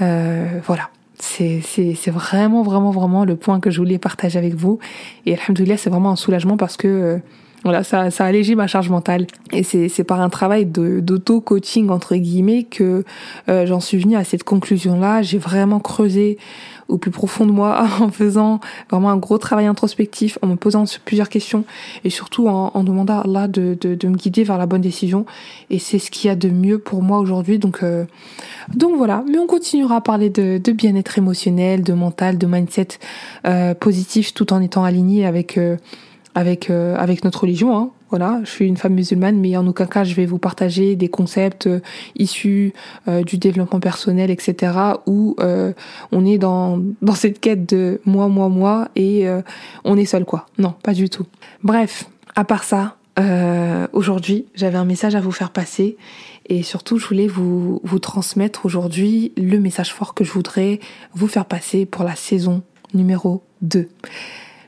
Euh, 0.00 0.60
voilà 0.64 0.88
c'est 1.20 2.10
vraiment 2.10 2.62
vraiment 2.62 2.90
vraiment 2.90 3.24
le 3.24 3.36
point 3.36 3.60
que 3.60 3.70
je 3.70 3.78
voulais 3.78 3.98
partager 3.98 4.38
avec 4.38 4.54
vous. 4.54 4.78
Et 5.26 5.34
alhamdoulilah 5.34 5.76
c'est 5.76 5.90
vraiment 5.90 6.10
un 6.10 6.16
soulagement 6.16 6.56
parce 6.56 6.76
que 6.76 6.88
euh, 6.88 7.18
voilà 7.64 7.82
ça 7.82 8.10
ça 8.10 8.24
allégé 8.24 8.54
ma 8.54 8.66
charge 8.66 8.88
mentale. 8.88 9.26
Et 9.52 9.62
c'est 9.62 10.04
par 10.04 10.20
un 10.20 10.28
travail 10.28 10.66
de 10.66 11.00
d'auto 11.00 11.40
coaching 11.40 11.90
entre 11.90 12.16
guillemets 12.16 12.64
que 12.64 13.04
euh, 13.48 13.66
j'en 13.66 13.80
suis 13.80 13.98
venue 13.98 14.16
à 14.16 14.24
cette 14.24 14.44
conclusion 14.44 14.98
là 14.98 15.22
j'ai 15.22 15.38
vraiment 15.38 15.80
creusé 15.80 16.38
au 16.88 16.98
plus 16.98 17.10
profond 17.10 17.46
de 17.46 17.52
moi 17.52 17.86
en 18.00 18.10
faisant 18.10 18.60
vraiment 18.90 19.10
un 19.10 19.16
gros 19.16 19.38
travail 19.38 19.66
introspectif, 19.66 20.38
en 20.42 20.46
me 20.46 20.56
posant 20.56 20.84
plusieurs 21.04 21.28
questions 21.28 21.64
et 22.04 22.10
surtout 22.10 22.48
en, 22.48 22.70
en 22.74 22.84
demandant 22.84 23.22
là 23.24 23.48
de, 23.48 23.76
de, 23.80 23.94
de, 23.94 24.08
me 24.08 24.16
guider 24.16 24.44
vers 24.44 24.58
la 24.58 24.66
bonne 24.66 24.80
décision. 24.80 25.26
Et 25.70 25.78
c'est 25.78 25.98
ce 25.98 26.10
qu'il 26.10 26.28
y 26.28 26.30
a 26.30 26.36
de 26.36 26.48
mieux 26.48 26.78
pour 26.78 27.02
moi 27.02 27.18
aujourd'hui. 27.18 27.58
Donc, 27.58 27.82
euh, 27.82 28.04
donc 28.74 28.96
voilà. 28.96 29.24
Mais 29.30 29.38
on 29.38 29.46
continuera 29.46 29.96
à 29.96 30.00
parler 30.00 30.30
de, 30.30 30.58
de 30.62 30.72
bien-être 30.72 31.18
émotionnel, 31.18 31.82
de 31.82 31.92
mental, 31.92 32.38
de 32.38 32.46
mindset 32.46 32.88
euh, 33.46 33.74
positif, 33.74 34.34
tout 34.34 34.52
en 34.52 34.60
étant 34.60 34.84
aligné 34.84 35.26
avec 35.26 35.58
euh, 35.58 35.76
avec 36.34 36.70
euh, 36.70 36.96
avec 36.96 37.24
notre 37.24 37.42
religion. 37.42 37.76
Hein. 37.76 37.90
Voilà, 38.10 38.40
je 38.44 38.50
suis 38.50 38.66
une 38.66 38.76
femme 38.76 38.94
musulmane, 38.94 39.38
mais 39.38 39.56
en 39.56 39.66
aucun 39.66 39.86
cas 39.86 40.04
je 40.04 40.14
vais 40.14 40.24
vous 40.24 40.38
partager 40.38 40.96
des 40.96 41.08
concepts 41.08 41.66
euh, 41.66 41.80
issus 42.16 42.72
euh, 43.06 43.22
du 43.22 43.36
développement 43.36 43.80
personnel, 43.80 44.30
etc. 44.30 44.72
Où 45.06 45.36
on 46.12 46.24
est 46.24 46.38
dans 46.38 46.80
dans 47.02 47.14
cette 47.14 47.40
quête 47.40 47.68
de 47.68 48.00
moi, 48.04 48.28
moi, 48.28 48.48
moi 48.48 48.88
et 48.96 49.26
on 49.84 49.96
est 49.96 50.04
seul 50.04 50.24
quoi. 50.24 50.46
Non, 50.58 50.74
pas 50.82 50.94
du 50.94 51.10
tout. 51.10 51.26
Bref, 51.62 52.08
à 52.34 52.44
part 52.44 52.64
ça, 52.64 52.96
aujourd'hui 53.92 54.46
j'avais 54.54 54.78
un 54.78 54.84
message 54.84 55.14
à 55.14 55.20
vous 55.20 55.32
faire 55.32 55.50
passer 55.50 55.96
et 56.46 56.62
surtout 56.62 56.98
je 56.98 57.06
voulais 57.06 57.26
vous 57.26 57.80
vous 57.84 57.98
transmettre 57.98 58.64
aujourd'hui 58.64 59.32
le 59.36 59.58
message 59.58 59.92
fort 59.92 60.14
que 60.14 60.24
je 60.24 60.32
voudrais 60.32 60.80
vous 61.14 61.28
faire 61.28 61.44
passer 61.44 61.84
pour 61.84 62.04
la 62.04 62.14
saison 62.14 62.62
numéro 62.94 63.42
2. 63.62 63.88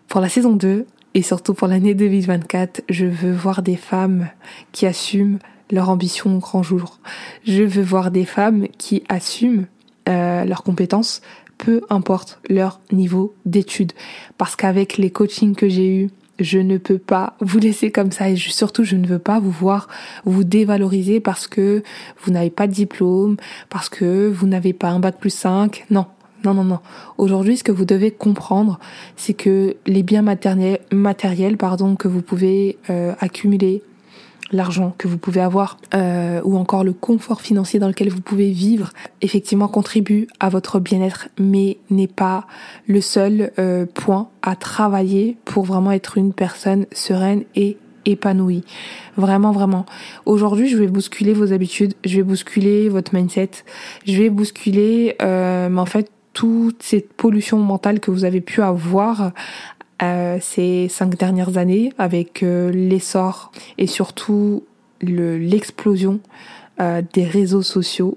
Pour 0.09 0.21
la 0.21 0.29
saison 0.29 0.53
2, 0.53 0.87
et 1.15 1.23
surtout 1.23 1.55
pour 1.55 1.69
l'année 1.69 1.95
2024, 1.95 2.83
je 2.89 3.07
veux 3.07 3.33
voir 3.33 3.63
des 3.63 3.77
femmes 3.77 4.29
qui 4.73 4.87
assument 4.87 5.39
leur 5.71 5.89
ambition 5.89 6.37
au 6.37 6.39
grand 6.39 6.63
jour. 6.63 6.99
Je 7.45 7.63
veux 7.63 7.83
voir 7.83 8.11
des 8.11 8.25
femmes 8.25 8.69
qui 8.79 9.03
assument 9.09 9.67
euh, 10.09 10.45
leurs 10.45 10.63
compétences, 10.63 11.21
peu 11.59 11.83
importe 11.91 12.41
leur 12.49 12.81
niveau 12.93 13.35
d'études. 13.45 13.93
Parce 14.39 14.57
qu'avec 14.57 14.99
les 14.99 15.11
coachings 15.11 15.55
que 15.55 15.69
j'ai 15.69 15.89
eus, 15.89 16.11
je 16.39 16.59
ne 16.59 16.79
peux 16.79 16.99
pas 16.99 17.37
vous 17.41 17.59
laisser 17.59 17.91
comme 17.91 18.13
ça 18.13 18.31
et 18.31 18.37
surtout 18.37 18.83
je 18.83 18.97
ne 18.97 19.07
veux 19.07 19.19
pas 19.19 19.41
vous 19.41 19.51
voir 19.51 19.89
vous 20.25 20.43
dévaloriser 20.43 21.21
parce 21.21 21.47
que 21.47 21.83
vous 22.23 22.33
n'avez 22.33 22.51
pas 22.51 22.67
de 22.67 22.73
diplôme, 22.73 23.37
parce 23.69 23.89
que 23.89 24.29
vous 24.29 24.47
n'avez 24.47 24.73
pas 24.73 24.89
un 24.89 25.01
bac 25.01 25.19
plus 25.19 25.35
5. 25.35 25.85
Non, 25.91 26.07
non, 26.45 26.55
non, 26.55 26.65
non. 26.65 26.81
Aujourd'hui, 27.19 27.57
ce 27.57 27.65
que 27.65 27.73
vous 27.73 27.85
devez 27.85 28.11
comprendre, 28.11 28.79
c'est 29.17 29.35
que 29.35 29.77
les 29.87 30.03
biens 30.03 30.23
matériels, 30.23 30.81
matériels 30.93 31.57
pardon, 31.57 31.97
que 31.97 32.09
vous 32.09 32.23
pouvez 32.23 32.79
euh, 32.89 33.15
accumuler, 33.21 33.83
l'argent 34.53 34.95
que 34.99 35.09
vous 35.09 35.19
pouvez 35.19 35.41
avoir, 35.41 35.77
euh, 35.95 36.41
ou 36.45 36.57
encore 36.57 36.85
le 36.85 36.93
confort 36.93 37.41
financier 37.41 37.79
dans 37.79 37.89
lequel 37.89 38.11
vous 38.11 38.21
pouvez 38.21 38.51
vivre, 38.51 38.91
effectivement 39.21 39.69
contribue 39.69 40.27
à 40.41 40.49
votre 40.49 40.81
bien-être, 40.81 41.29
mais 41.39 41.79
n'est 41.91 42.09
pas 42.09 42.47
le 42.87 43.01
seul 43.01 43.53
euh, 43.59 43.87
point 43.87 44.29
à 44.43 44.57
travailler 44.57 45.37
pour 45.45 45.65
vraiment 45.65 45.93
être 45.93 46.19
une 46.19 46.33
personne 46.33 46.87
sereine 46.93 47.45
et 47.55 47.77
épanouie. 48.07 48.65
Vraiment, 49.17 49.53
vraiment. 49.53 49.87
Aujourd'hui, 50.27 50.69
je 50.69 50.77
vais 50.77 50.87
bousculer 50.87 51.33
vos 51.33 51.53
habitudes, 51.53 51.95
je 52.05 52.17
vais 52.17 52.23
bousculer 52.23 52.89
votre 52.89 53.15
mindset, 53.15 53.51
je 54.07 54.17
vais 54.17 54.31
bousculer, 54.31 55.17
euh, 55.23 55.69
mais 55.69 55.81
en 55.81 55.87
fait, 55.87 56.11
toute 56.33 56.83
cette 56.83 57.13
pollution 57.13 57.59
mentale 57.59 58.01
que 58.01 58.11
vous 58.11 58.25
avez 58.25 58.41
pu 58.41 58.63
avoir 58.63 59.33
euh, 60.03 60.39
ces 60.41 60.89
cinq 60.89 61.17
dernières 61.17 61.59
années 61.59 61.93
avec 61.99 62.43
euh, 62.43 62.71
l'essor 62.71 63.53
et 63.79 63.87
surtout 63.87 64.65
l'explosion 65.03 66.21
euh, 66.81 67.03
des 67.13 67.25
réseaux 67.25 67.61
sociaux. 67.61 68.17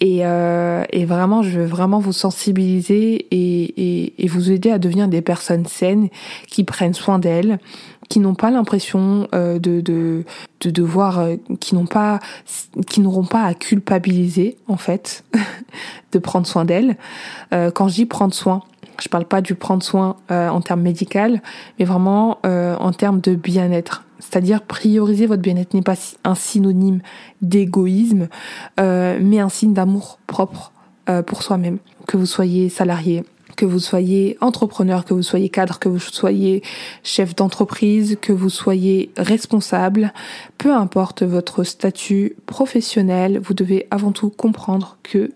Et, 0.00 0.26
euh, 0.26 0.84
et, 0.90 1.06
vraiment, 1.06 1.42
je 1.42 1.60
veux 1.60 1.64
vraiment 1.64 1.98
vous 1.98 2.12
sensibiliser 2.12 3.26
et, 3.30 3.62
et, 4.04 4.22
et, 4.22 4.28
vous 4.28 4.50
aider 4.50 4.70
à 4.70 4.78
devenir 4.78 5.08
des 5.08 5.22
personnes 5.22 5.64
saines 5.64 6.10
qui 6.46 6.64
prennent 6.64 6.92
soin 6.92 7.18
d'elles, 7.18 7.58
qui 8.08 8.20
n'ont 8.20 8.34
pas 8.34 8.50
l'impression 8.50 9.28
euh, 9.34 9.58
de, 9.58 9.80
de, 9.80 10.24
de 10.60 10.70
devoir, 10.70 11.18
euh, 11.18 11.36
qui 11.60 11.74
n'ont 11.74 11.86
pas, 11.86 12.20
qui 12.88 13.00
n'auront 13.00 13.24
pas 13.24 13.42
à 13.42 13.54
culpabiliser 13.54 14.56
en 14.68 14.76
fait 14.76 15.24
de 16.12 16.18
prendre 16.18 16.46
soin 16.46 16.64
d'elles. 16.64 16.96
Euh, 17.52 17.70
quand 17.70 17.88
je 17.88 17.94
dis 17.94 18.06
prendre 18.06 18.34
soin, 18.34 18.62
je 19.00 19.08
parle 19.08 19.26
pas 19.26 19.40
du 19.42 19.54
prendre 19.54 19.82
soin 19.82 20.16
en 20.30 20.62
termes 20.62 20.80
médical, 20.80 21.42
mais 21.78 21.84
vraiment 21.84 22.38
en 22.44 22.92
termes 22.92 23.20
de 23.20 23.34
bien-être. 23.34 24.04
C'est-à-dire 24.20 24.62
prioriser 24.62 25.26
votre 25.26 25.42
bien-être 25.42 25.74
n'est 25.74 25.82
pas 25.82 25.96
un 26.24 26.34
synonyme 26.34 27.02
d'égoïsme, 27.42 28.28
mais 28.78 29.38
un 29.38 29.50
signe 29.50 29.74
d'amour 29.74 30.18
propre 30.26 30.72
pour 31.26 31.42
soi-même. 31.42 31.76
Que 32.06 32.16
vous 32.16 32.24
soyez 32.24 32.70
salarié, 32.70 33.22
que 33.56 33.64
vous 33.64 33.78
soyez 33.78 34.36
entrepreneur, 34.40 35.04
que 35.04 35.14
vous 35.14 35.22
soyez 35.22 35.48
cadre, 35.48 35.78
que 35.78 35.88
vous 35.88 35.98
soyez 35.98 36.62
chef 37.02 37.34
d'entreprise, 37.34 38.18
que 38.20 38.32
vous 38.32 38.50
soyez 38.50 39.10
responsable, 39.16 40.12
peu 40.58 40.72
importe 40.72 41.22
votre 41.22 41.64
statut 41.64 42.36
professionnel, 42.46 43.40
vous 43.42 43.54
devez 43.54 43.86
avant 43.90 44.12
tout 44.12 44.30
comprendre 44.30 44.98
que 45.02 45.32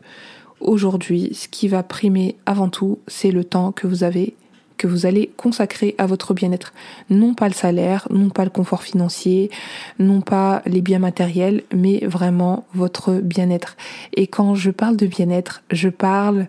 aujourd'hui, 0.61 1.31
ce 1.35 1.49
qui 1.49 1.69
va 1.69 1.83
primer 1.83 2.37
avant 2.47 2.69
tout, 2.69 2.99
c'est 3.09 3.31
le 3.31 3.45
temps 3.45 3.73
que 3.73 3.87
vous 3.87 4.05
avez 4.05 4.35
que 4.81 4.87
vous 4.87 5.05
allez 5.05 5.31
consacrer 5.37 5.95
à 5.99 6.07
votre 6.07 6.33
bien-être. 6.33 6.73
Non 7.11 7.35
pas 7.35 7.49
le 7.49 7.53
salaire, 7.55 8.09
non 8.09 8.31
pas 8.31 8.45
le 8.45 8.51
confort 8.51 8.83
financier, 8.83 9.51
non 9.99 10.23
pas 10.23 10.63
les 10.65 10.81
biens 10.81 10.99
matériels, 10.99 11.65
mais 11.75 11.99
vraiment 12.07 12.65
votre 12.73 13.13
bien-être. 13.13 13.77
Et 14.15 14.27
quand 14.27 14.55
je 14.55 14.71
parle 14.71 14.97
de 14.97 15.07
bien-être, 15.07 15.63
je 15.71 15.91
parle 15.91 16.47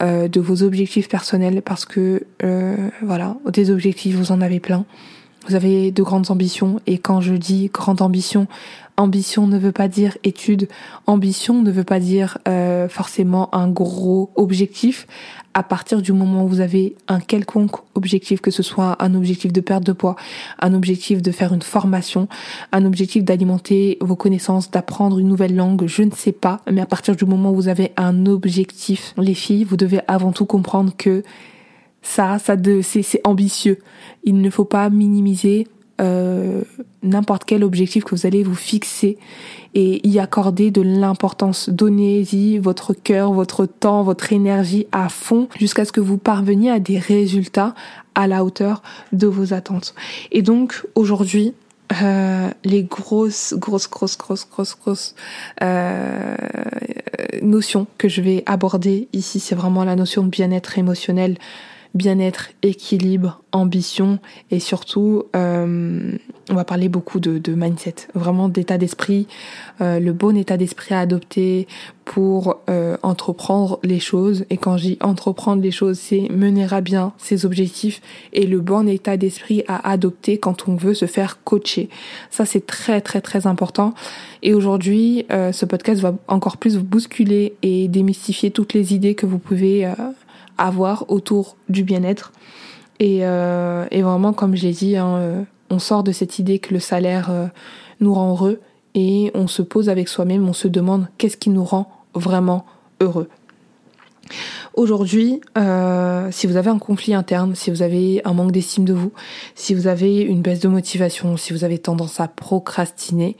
euh, 0.00 0.28
de 0.28 0.40
vos 0.40 0.62
objectifs 0.62 1.08
personnels 1.08 1.60
parce 1.60 1.84
que 1.84 2.24
euh, 2.44 2.88
voilà, 3.02 3.36
des 3.52 3.72
objectifs, 3.72 4.14
vous 4.14 4.30
en 4.30 4.40
avez 4.40 4.60
plein. 4.60 4.84
Vous 5.48 5.56
avez 5.56 5.90
de 5.90 6.02
grandes 6.04 6.30
ambitions 6.30 6.80
et 6.86 6.98
quand 6.98 7.20
je 7.20 7.34
dis 7.34 7.68
grande 7.72 8.00
ambition, 8.00 8.46
ambition 8.96 9.46
ne 9.46 9.58
veut 9.58 9.72
pas 9.72 9.88
dire 9.88 10.16
étude, 10.24 10.68
ambition 11.06 11.62
ne 11.62 11.70
veut 11.70 11.84
pas 11.84 12.00
dire 12.00 12.38
euh, 12.48 12.88
forcément 12.88 13.54
un 13.54 13.68
gros 13.68 14.30
objectif 14.36 15.06
à 15.54 15.62
partir 15.62 16.00
du 16.00 16.12
moment 16.12 16.44
où 16.44 16.48
vous 16.48 16.60
avez 16.60 16.96
un 17.08 17.20
quelconque 17.20 17.76
objectif, 17.94 18.40
que 18.40 18.50
ce 18.50 18.62
soit 18.62 18.96
un 19.02 19.14
objectif 19.14 19.52
de 19.52 19.60
perte 19.60 19.84
de 19.84 19.92
poids, 19.92 20.16
un 20.60 20.72
objectif 20.72 21.20
de 21.20 21.30
faire 21.30 21.52
une 21.52 21.62
formation, 21.62 22.28
un 22.72 22.84
objectif 22.84 23.22
d'alimenter 23.22 23.98
vos 24.00 24.16
connaissances, 24.16 24.70
d'apprendre 24.70 25.18
une 25.18 25.28
nouvelle 25.28 25.54
langue, 25.54 25.86
je 25.86 26.02
ne 26.02 26.10
sais 26.10 26.32
pas, 26.32 26.60
mais 26.70 26.80
à 26.80 26.86
partir 26.86 27.16
du 27.16 27.24
moment 27.26 27.50
où 27.50 27.54
vous 27.54 27.68
avez 27.68 27.92
un 27.96 28.26
objectif, 28.26 29.14
les 29.18 29.34
filles, 29.34 29.64
vous 29.64 29.76
devez 29.76 30.00
avant 30.08 30.32
tout 30.32 30.46
comprendre 30.46 30.92
que 30.96 31.22
ça, 32.02 32.38
ça 32.38 32.56
de, 32.56 32.80
c'est 32.82 33.20
ambitieux. 33.24 33.78
Il 34.24 34.40
ne 34.40 34.50
faut 34.50 34.64
pas 34.64 34.90
minimiser 34.90 35.68
euh, 36.02 36.62
n'importe 37.02 37.44
quel 37.44 37.64
objectif 37.64 38.04
que 38.04 38.14
vous 38.14 38.26
allez 38.26 38.42
vous 38.42 38.54
fixer 38.54 39.18
et 39.74 40.06
y 40.06 40.18
accorder 40.18 40.70
de 40.70 40.82
l'importance. 40.82 41.68
Donnez-y 41.68 42.58
votre 42.58 42.92
cœur, 42.92 43.32
votre 43.32 43.66
temps, 43.66 44.02
votre 44.02 44.32
énergie 44.32 44.86
à 44.92 45.08
fond 45.08 45.48
jusqu'à 45.58 45.84
ce 45.84 45.92
que 45.92 46.00
vous 46.00 46.18
parveniez 46.18 46.70
à 46.70 46.78
des 46.78 46.98
résultats 46.98 47.74
à 48.14 48.26
la 48.26 48.44
hauteur 48.44 48.82
de 49.12 49.26
vos 49.26 49.54
attentes. 49.54 49.94
Et 50.30 50.42
donc 50.42 50.86
aujourd'hui, 50.94 51.54
euh, 52.02 52.48
les 52.64 52.84
grosses, 52.84 53.54
grosses, 53.54 53.88
grosses, 53.88 54.16
grosses, 54.16 54.48
grosses, 54.48 54.76
grosses 54.78 55.14
euh, 55.62 56.36
notions 57.42 57.86
que 57.98 58.08
je 58.08 58.22
vais 58.22 58.42
aborder 58.46 59.08
ici, 59.12 59.40
c'est 59.40 59.54
vraiment 59.54 59.84
la 59.84 59.96
notion 59.96 60.22
de 60.22 60.28
bien-être 60.28 60.78
émotionnel, 60.78 61.36
bien-être, 61.94 62.50
équilibre, 62.62 63.42
ambition 63.52 64.18
et 64.50 64.60
surtout, 64.60 65.24
euh, 65.36 66.16
on 66.50 66.54
va 66.54 66.64
parler 66.64 66.88
beaucoup 66.88 67.20
de, 67.20 67.38
de 67.38 67.52
mindset, 67.54 67.94
vraiment 68.14 68.48
d'état 68.48 68.78
d'esprit, 68.78 69.26
euh, 69.80 70.00
le 70.00 70.12
bon 70.12 70.36
état 70.36 70.56
d'esprit 70.56 70.94
à 70.94 71.00
adopter 71.00 71.68
pour 72.04 72.60
euh, 72.68 72.96
entreprendre 73.02 73.78
les 73.82 74.00
choses. 74.00 74.44
Et 74.50 74.56
quand 74.56 74.76
dis 74.76 74.98
entreprendre 75.00 75.62
les 75.62 75.70
choses, 75.70 75.98
c'est 75.98 76.28
mener 76.30 76.66
à 76.70 76.80
bien 76.80 77.12
ses 77.18 77.46
objectifs 77.46 78.00
et 78.32 78.46
le 78.46 78.60
bon 78.60 78.88
état 78.88 79.16
d'esprit 79.16 79.62
à 79.68 79.88
adopter 79.88 80.38
quand 80.38 80.68
on 80.68 80.74
veut 80.74 80.94
se 80.94 81.06
faire 81.06 81.42
coacher. 81.44 81.88
Ça, 82.30 82.44
c'est 82.44 82.66
très 82.66 83.00
très 83.00 83.20
très 83.20 83.46
important. 83.46 83.94
Et 84.42 84.54
aujourd'hui, 84.54 85.26
euh, 85.30 85.52
ce 85.52 85.64
podcast 85.66 86.00
va 86.00 86.14
encore 86.26 86.56
plus 86.56 86.76
vous 86.76 86.84
bousculer 86.84 87.54
et 87.62 87.88
démystifier 87.88 88.50
toutes 88.50 88.74
les 88.74 88.94
idées 88.94 89.14
que 89.14 89.26
vous 89.26 89.38
pouvez 89.38 89.90
avoir 90.58 91.10
autour 91.10 91.56
du 91.68 91.84
bien-être. 91.84 92.32
Et, 93.00 93.20
euh, 93.22 93.86
et, 93.90 94.02
vraiment, 94.02 94.32
comme 94.32 94.54
je 94.56 94.62
l'ai 94.62 94.72
dit, 94.72 94.96
hein, 94.96 95.16
euh, 95.16 95.42
on 95.70 95.78
sort 95.78 96.02
de 96.02 96.12
cette 96.12 96.38
idée 96.38 96.58
que 96.58 96.72
le 96.72 96.80
salaire 96.80 97.30
euh, 97.30 97.46
nous 98.00 98.14
rend 98.14 98.30
heureux 98.30 98.60
et 98.94 99.30
on 99.34 99.48
se 99.48 99.62
pose 99.62 99.88
avec 99.88 100.08
soi-même, 100.08 100.48
on 100.48 100.52
se 100.52 100.68
demande 100.68 101.08
qu'est-ce 101.18 101.36
qui 101.36 101.50
nous 101.50 101.64
rend 101.64 101.90
vraiment 102.14 102.64
heureux. 103.00 103.28
Aujourd'hui, 104.74 105.40
si 106.30 106.46
vous 106.46 106.56
avez 106.56 106.70
un 106.70 106.78
conflit 106.78 107.12
interne, 107.12 107.54
si 107.54 107.70
vous 107.70 107.82
avez 107.82 108.22
un 108.24 108.32
manque 108.32 108.52
d'estime 108.52 108.84
de 108.84 108.94
vous, 108.94 109.12
si 109.54 109.74
vous 109.74 109.86
avez 109.86 110.20
une 110.20 110.40
baisse 110.40 110.60
de 110.60 110.68
motivation, 110.68 111.36
si 111.36 111.52
vous 111.52 111.64
avez 111.64 111.78
tendance 111.78 112.20
à 112.20 112.28
procrastiner, 112.28 113.36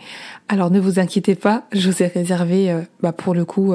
alors 0.49 0.71
ne 0.71 0.81
vous 0.81 0.99
inquiétez 0.99 1.35
pas, 1.35 1.65
je 1.73 1.89
vous 1.89 2.03
ai 2.03 2.09
réservé 2.09 2.77
bah 3.01 3.13
pour 3.13 3.33
le 3.33 3.47
coup 3.47 3.73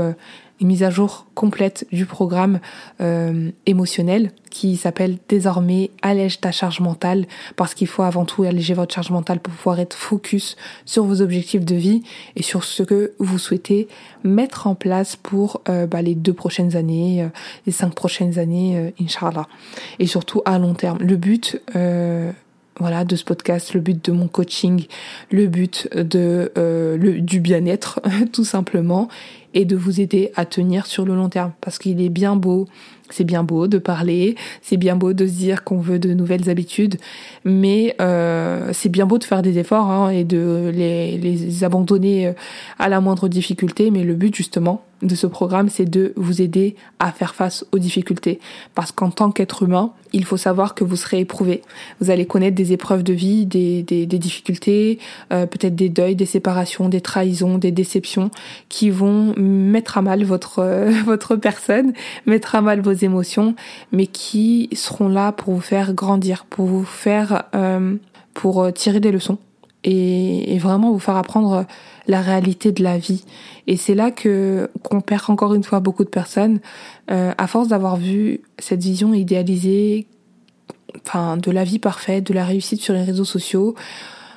une 0.60 0.68
mise 0.68 0.84
à 0.84 0.90
jour 0.90 1.28
complète 1.36 1.86
du 1.92 2.06
programme 2.06 2.60
euh, 3.02 3.52
émotionnel 3.66 4.32
qui 4.50 4.76
s'appelle 4.76 5.18
désormais 5.30 5.92
allège 6.02 6.40
ta 6.42 6.52
charge 6.52 6.80
mentale 6.80 7.26
parce 7.56 7.74
qu'il 7.74 7.88
faut 7.88 8.04
avant 8.04 8.26
tout 8.26 8.44
alléger 8.44 8.74
votre 8.74 8.94
charge 8.94 9.12
mentale 9.12 9.40
pour 9.40 9.54
pouvoir 9.54 9.80
être 9.80 9.96
focus 9.96 10.56
sur 10.86 11.04
vos 11.04 11.22
objectifs 11.22 11.66
de 11.66 11.76
vie 11.76 12.02
et 12.36 12.44
sur 12.44 12.64
ce 12.64 12.82
que 12.84 13.14
vous 13.20 13.38
souhaitez 13.38 13.88
mettre 14.24 14.68
en 14.68 14.76
place 14.76 15.16
pour 15.16 15.62
euh, 15.70 15.86
bah, 15.86 16.02
les 16.02 16.16
deux 16.16 16.34
prochaines 16.34 16.76
années, 16.76 17.24
euh, 17.24 17.28
les 17.66 17.72
cinq 17.72 17.94
prochaines 17.94 18.40
années, 18.40 18.78
euh, 18.78 18.90
inshallah. 19.00 19.48
Et 20.00 20.08
surtout 20.08 20.42
à 20.46 20.58
long 20.58 20.74
terme. 20.74 20.98
Le 21.00 21.18
but 21.18 21.62
voilà 22.80 23.06
de 23.06 23.16
ce 23.16 23.24
podcast, 23.24 23.74
le 23.74 23.80
but 23.80 24.06
de 24.06 24.12
mon 24.12 24.28
coaching, 24.28 24.86
le 25.32 25.48
but 25.48 25.90
de 25.96 26.52
le, 26.56 27.22
du 27.22 27.40
bien-être 27.40 28.00
tout 28.32 28.44
simplement 28.44 29.08
et 29.54 29.66
de 29.66 29.76
vous 29.76 30.02
aider 30.02 30.32
à 30.36 30.46
tenir 30.46 30.86
sur 30.86 31.06
le 31.06 31.16
long 31.16 31.30
terme. 31.30 31.52
Parce 31.62 31.80
qu'il 31.80 32.02
est 32.02 32.10
bien 32.10 32.36
beau, 32.36 32.68
c'est 33.10 33.24
bien 33.24 33.44
beau 33.44 33.68
de 33.68 33.78
parler, 33.78 34.36
c'est 34.62 34.78
bien 34.78 34.96
beau 34.96 35.14
de 35.14 35.26
se 35.26 35.34
dire 35.34 35.64
qu'on 35.64 35.80
veut 35.80 36.00
de 36.00 36.14
nouvelles 36.14 36.50
habitudes, 36.50 36.98
mais 37.46 37.96
euh, 38.02 38.72
c'est 38.74 38.90
bien 38.90 39.06
beau 39.06 39.18
de 39.18 39.24
faire 39.24 39.42
des 39.42 39.58
efforts 39.58 39.90
hein, 39.90 40.10
et 40.10 40.24
de 40.24 40.72
les, 40.74 41.18
les 41.18 41.64
abandonner 41.64 42.28
euh, 42.28 42.34
à 42.80 42.90
la 42.90 43.02
moindre 43.02 43.28
difficulté. 43.28 43.92
Mais 43.92 44.04
le 44.04 44.16
but 44.16 44.36
justement 44.36 44.84
de 45.04 45.16
ce 45.16 45.28
programme, 45.28 45.70
c'est 45.70 45.86
de 45.86 46.14
vous 46.16 46.42
aider 46.42 46.76
à 47.00 47.12
faire 47.12 47.36
face 47.36 47.66
aux 47.72 47.80
difficultés. 47.80 48.40
Parce 48.74 48.92
qu'en 48.92 49.12
tant 49.12 49.32
qu'être 49.32 49.64
humain, 49.64 49.92
il 50.14 50.26
faut 50.26 50.38
savoir 50.38 50.74
que 50.74 50.84
vous 50.84 50.96
serez 50.96 51.20
éprouvé. 51.20 51.62
Vous 52.02 52.10
allez 52.10 52.26
connaître 52.26 52.56
des 52.56 52.74
épreuves 52.74 53.04
de 53.04 53.14
vie, 53.14 53.46
des, 53.46 53.84
des, 53.84 54.06
des 54.06 54.20
difficultés, 54.20 55.00
euh, 55.32 55.46
peut-être 55.46 55.76
des 55.76 55.90
deuils, 55.90 56.16
des 56.16 56.26
séparations, 56.26 56.90
des 56.90 57.02
trahisons, 57.02 57.58
des 57.58 57.72
déceptions 57.72 58.32
qui 58.70 58.90
vont 58.90 59.36
mettre 59.38 59.98
à 59.98 60.02
mal 60.02 60.24
votre 60.24 60.60
euh, 60.60 60.92
votre 61.06 61.36
personne, 61.36 61.94
mettre 62.26 62.56
à 62.56 62.62
mal 62.62 62.82
émotions, 63.04 63.56
mais 63.92 64.08
qui 64.08 64.70
seront 64.74 65.10
là 65.10 65.32
pour 65.32 65.54
vous 65.54 65.62
faire 65.62 65.94
grandir, 65.94 66.46
pour 66.46 66.66
vous 66.66 66.84
faire 66.84 67.44
euh, 67.56 67.96
pour 68.34 68.72
tirer 68.74 69.00
des 69.00 69.12
leçons 69.12 69.40
et, 69.84 70.58
vraiment 70.60 70.92
vous 70.92 71.00
faire 71.00 71.16
apprendre 71.16 71.66
la 72.08 72.22
réalité 72.22 72.72
de 72.72 72.84
la 72.84 72.98
vie. 72.98 73.24
Et 73.68 73.78
c'est 73.78 73.96
là 73.96 74.12
que 74.12 74.70
qu'on 74.84 75.02
perd 75.02 75.24
encore 75.30 75.54
une 75.54 75.64
fois 75.64 75.80
beaucoup 75.80 76.04
de 76.04 76.10
personnes 76.10 76.60
euh, 77.12 77.34
à 77.38 77.48
force 77.48 77.68
d'avoir 77.70 77.98
vu 77.98 78.42
cette 78.60 78.82
vision 78.82 79.14
idéalisée, 79.14 80.08
enfin 81.06 81.38
de 81.38 81.52
la 81.52 81.64
vie 81.64 81.80
parfaite, 81.80 82.26
de 82.26 82.34
la 82.34 82.46
réussite 82.46 82.82
sur 82.82 82.94
les 82.94 83.04
réseaux 83.04 83.26
sociaux. 83.26 83.76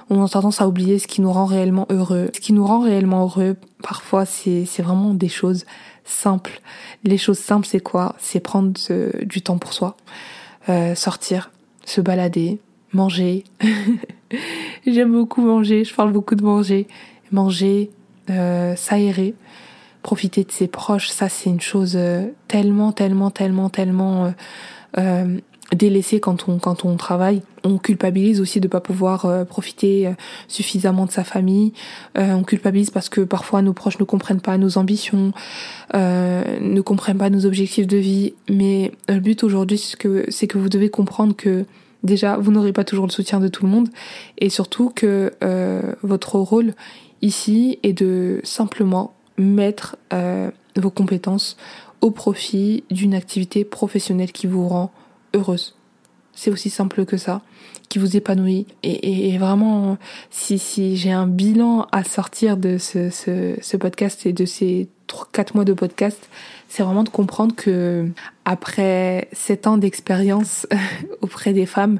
On 0.08 0.24
a 0.24 0.28
tendance 0.28 0.60
à 0.60 0.66
oublier 0.66 0.98
ce 0.98 1.06
qui 1.06 1.20
nous 1.20 1.32
rend 1.32 1.46
réellement 1.46 1.86
heureux. 1.88 2.30
Ce 2.34 2.40
qui 2.40 2.52
nous 2.52 2.66
rend 2.66 2.80
réellement 2.80 3.22
heureux, 3.22 3.56
parfois, 3.80 4.24
c'est 4.24 4.66
vraiment 4.80 5.14
des 5.14 5.28
choses 5.28 5.64
simples. 6.04 6.60
Les 7.04 7.18
choses 7.18 7.38
simples, 7.38 7.66
c'est 7.66 7.80
quoi? 7.80 8.14
C'est 8.18 8.40
prendre 8.40 8.72
du 9.22 9.42
temps 9.42 9.58
pour 9.58 9.72
soi, 9.72 9.96
euh, 10.68 10.94
sortir, 10.94 11.50
se 11.84 12.00
balader, 12.00 12.60
manger. 12.92 13.44
J'aime 14.86 15.12
beaucoup 15.12 15.42
manger, 15.42 15.84
je 15.84 15.94
parle 15.94 16.12
beaucoup 16.12 16.34
de 16.34 16.44
manger 16.44 16.86
manger, 17.32 17.90
euh, 18.28 18.74
s'aérer, 18.76 19.34
profiter 20.02 20.44
de 20.44 20.50
ses 20.50 20.68
proches, 20.68 21.08
ça 21.08 21.28
c'est 21.28 21.50
une 21.50 21.60
chose 21.60 21.94
euh, 21.96 22.28
tellement, 22.48 22.92
tellement, 22.92 23.30
tellement, 23.30 23.68
tellement 23.70 24.32
euh, 25.70 25.74
euh, 25.74 25.76
délaissée 25.76 26.20
quand 26.20 26.48
on 26.48 26.58
quand 26.58 26.84
on 26.84 26.96
travaille. 26.96 27.42
On 27.64 27.78
culpabilise 27.78 28.40
aussi 28.40 28.60
de 28.60 28.68
pas 28.68 28.80
pouvoir 28.80 29.24
euh, 29.26 29.44
profiter 29.44 30.12
suffisamment 30.48 31.06
de 31.06 31.10
sa 31.10 31.24
famille. 31.24 31.72
on 32.16 32.42
culpabilise 32.42 32.90
parce 32.90 33.08
que 33.08 33.20
parfois 33.22 33.62
nos 33.62 33.72
proches 33.72 33.98
ne 33.98 34.04
comprennent 34.04 34.40
pas 34.40 34.58
nos 34.58 34.78
ambitions, 34.78 35.32
ne 35.94 36.80
comprennent 36.80 37.18
pas 37.18 37.30
nos 37.30 37.46
objectifs 37.46 37.86
de 37.86 37.96
vie. 37.96 38.34
Mais 38.48 38.92
le 39.08 39.20
but 39.20 39.44
aujourd'hui, 39.44 39.78
c'est 39.78 39.96
que 39.96 40.24
c'est 40.28 40.46
que 40.46 40.58
vous 40.58 40.68
devez 40.68 40.90
comprendre 40.90 41.34
que 41.36 41.64
déjà 42.02 42.36
vous 42.36 42.50
n'aurez 42.50 42.72
pas 42.72 42.84
toujours 42.84 43.06
le 43.06 43.12
soutien 43.12 43.40
de 43.40 43.48
tout 43.48 43.64
le 43.64 43.70
monde 43.70 43.88
et 44.38 44.50
surtout 44.50 44.90
que 44.94 45.32
votre 46.02 46.38
rôle 46.38 46.74
ici 47.22 47.78
est 47.82 47.92
de 47.92 48.40
simplement 48.42 49.14
mettre 49.40 49.96
euh, 50.12 50.50
vos 50.76 50.90
compétences 50.90 51.56
au 52.00 52.10
profit 52.10 52.84
d'une 52.90 53.14
activité 53.14 53.64
professionnelle 53.64 54.32
qui 54.32 54.46
vous 54.46 54.68
rend 54.68 54.90
heureuse. 55.34 55.76
C'est 56.32 56.50
aussi 56.50 56.70
simple 56.70 57.04
que 57.04 57.16
ça, 57.16 57.42
qui 57.88 57.98
vous 57.98 58.16
épanouit. 58.16 58.66
Et, 58.82 59.32
et, 59.32 59.38
vraiment, 59.38 59.98
si, 60.30 60.58
si 60.58 60.96
j'ai 60.96 61.12
un 61.12 61.26
bilan 61.26 61.86
à 61.92 62.04
sortir 62.04 62.56
de 62.56 62.78
ce, 62.78 63.10
ce, 63.10 63.56
ce 63.60 63.76
podcast 63.76 64.26
et 64.26 64.32
de 64.32 64.44
ces 64.44 64.88
4 65.32 65.54
mois 65.54 65.64
de 65.64 65.72
podcast, 65.72 66.28
c'est 66.68 66.82
vraiment 66.82 67.02
de 67.02 67.08
comprendre 67.08 67.54
que 67.54 68.08
après 68.44 69.28
7 69.32 69.66
ans 69.66 69.76
d'expérience 69.76 70.66
auprès 71.20 71.52
des 71.52 71.66
femmes, 71.66 71.98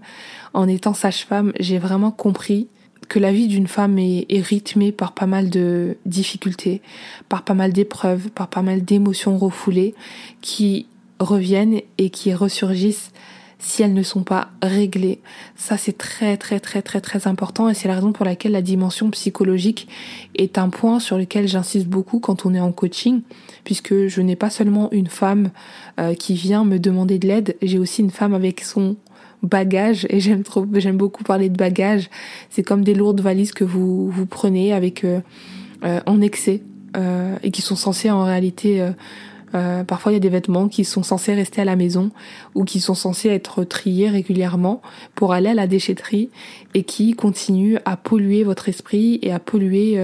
en 0.55 0.69
étant 0.69 0.95
sage-femme, 0.95 1.53
j'ai 1.59 1.79
vraiment 1.79 2.13
compris 2.13 2.69
que 3.09 3.19
la 3.19 3.33
vie 3.33 3.49
d'une 3.49 3.67
femme 3.67 3.99
est, 3.99 4.27
rythmée 4.31 4.93
par 4.93 5.13
pas 5.13 5.27
mal 5.27 5.51
de 5.51 5.97
difficultés, 6.07 6.81
par 7.29 7.43
pas 7.43 7.55
mal 7.55 7.73
d'épreuves, 7.73 8.31
par 8.31 8.47
pas 8.47 8.63
mal 8.63 8.85
d'émotions 8.85 9.37
refoulées 9.37 9.95
qui 10.41 10.87
reviennent 11.19 11.81
et 11.99 12.11
qui 12.11 12.33
ressurgissent 12.33 13.10
si 13.61 13.83
elles 13.83 13.95
ne 13.95 14.03
sont 14.03 14.25
pas 14.25 14.49
réglées. 14.63 15.21
Ça, 15.55 15.77
c'est 15.77 15.97
très, 15.97 16.37
très, 16.37 16.59
très, 16.59 16.83
très, 16.83 17.01
très 17.01 17.29
important 17.29 17.69
et 17.69 17.75
c'est 17.75 17.87
la 17.87 17.95
raison 17.95 18.13
pour 18.13 18.25
laquelle 18.25 18.53
la 18.53 18.63
dimension 18.63 19.11
psychologique 19.11 19.87
est 20.35 20.59
un 20.59 20.69
point 20.69 20.99
sur 20.99 21.17
lequel 21.17 21.47
j'insiste 21.47 21.87
beaucoup 21.87 22.19
quand 22.19 22.47
on 22.47 22.55
est 22.55 22.61
en 22.61 22.73
coaching, 22.73 23.21
puisque 23.65 24.09
je 24.09 24.21
n'ai 24.21 24.37
pas 24.37 24.51
seulement 24.51 24.91
une 24.91 25.09
femme 25.09 25.51
euh, 26.01 26.15
qui 26.15 26.35
vient 26.35 26.65
me 26.65 26.79
demander 26.79 27.19
de 27.19 27.29
l'aide, 27.29 27.57
j'ai 27.63 27.79
aussi 27.79 28.03
une 28.03 28.11
femme 28.11 28.35
avec 28.35 28.65
son 28.65 28.97
bagages 29.43 30.07
et 30.11 30.21
j'aime 30.21 30.43
trop 30.43 30.67
j'aime 30.75 30.97
beaucoup 30.97 31.25
parler 31.25 31.49
de 31.49 31.57
bagages 31.57 32.11
c'est 32.51 32.63
comme 32.63 32.85
des 32.85 32.95
lourdes 32.95 33.21
valises 33.21 33.53
que 33.53 33.65
vous 33.65 34.11
vous 34.11 34.27
prenez 34.27 34.73
avec 34.73 35.05
euh, 35.05 35.21
euh, 35.85 36.01
en 36.07 36.21
excès 36.21 36.63
euh, 36.97 37.37
et 37.43 37.51
qui 37.51 37.63
sont 37.63 37.77
censés 37.77 38.11
en 38.11 38.25
réalité 38.25 38.87
parfois 39.53 40.13
il 40.13 40.15
y 40.15 40.17
a 40.17 40.21
des 40.21 40.29
vêtements 40.29 40.69
qui 40.69 40.85
sont 40.85 41.03
censés 41.03 41.35
rester 41.35 41.61
à 41.61 41.65
la 41.65 41.77
maison 41.77 42.11
ou 42.55 42.65
qui 42.65 42.81
sont 42.81 42.95
censés 42.95 43.29
être 43.29 43.65
triés 43.65 44.09
régulièrement 44.09 44.81
pour 45.15 45.33
aller 45.33 45.49
à 45.49 45.55
la 45.55 45.67
déchetterie 45.67 46.31
et 46.75 46.85
qui 46.85 47.15
continuent 47.15 47.79
à 47.85 47.97
polluer 47.97 48.45
votre 48.45 48.69
esprit 48.69 49.19
et 49.23 49.33
à 49.33 49.39
polluer 49.39 50.01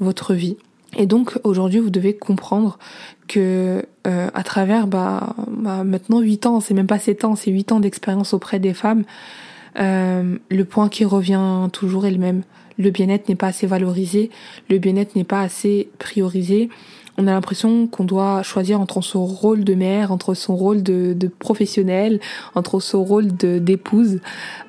votre 0.00 0.34
vie 0.34 0.56
et 0.96 1.06
donc 1.06 1.38
aujourd'hui 1.44 1.80
vous 1.80 1.90
devez 1.90 2.16
comprendre 2.16 2.78
que 3.28 3.84
euh, 4.06 4.28
à 4.32 4.42
travers 4.42 4.86
bah, 4.86 5.34
bah, 5.48 5.84
maintenant 5.84 6.20
8 6.20 6.46
ans, 6.46 6.60
c'est 6.60 6.74
même 6.74 6.86
pas 6.86 6.98
7 6.98 7.24
ans, 7.24 7.36
c'est 7.36 7.50
8 7.50 7.72
ans 7.72 7.80
d'expérience 7.80 8.32
auprès 8.34 8.58
des 8.58 8.72
femmes, 8.72 9.04
euh, 9.78 10.38
le 10.48 10.64
point 10.64 10.88
qui 10.88 11.04
revient 11.04 11.68
toujours 11.72 12.06
est 12.06 12.10
le 12.10 12.18
même. 12.18 12.42
Le 12.78 12.90
bien-être 12.90 13.28
n'est 13.28 13.36
pas 13.36 13.48
assez 13.48 13.66
valorisé, 13.66 14.30
le 14.68 14.78
bien-être 14.78 15.16
n'est 15.16 15.24
pas 15.24 15.40
assez 15.40 15.88
priorisé. 15.98 16.68
On 17.18 17.26
a 17.26 17.32
l'impression 17.32 17.86
qu'on 17.86 18.04
doit 18.04 18.42
choisir 18.42 18.80
entre 18.80 19.00
son 19.00 19.24
rôle 19.24 19.64
de 19.64 19.74
mère, 19.74 20.12
entre 20.12 20.34
son 20.34 20.54
rôle 20.54 20.82
de, 20.82 21.30
professionnel, 21.38 22.20
entre 22.54 22.80
son 22.80 23.04
rôle 23.04 23.28
d'épouse, 23.28 24.20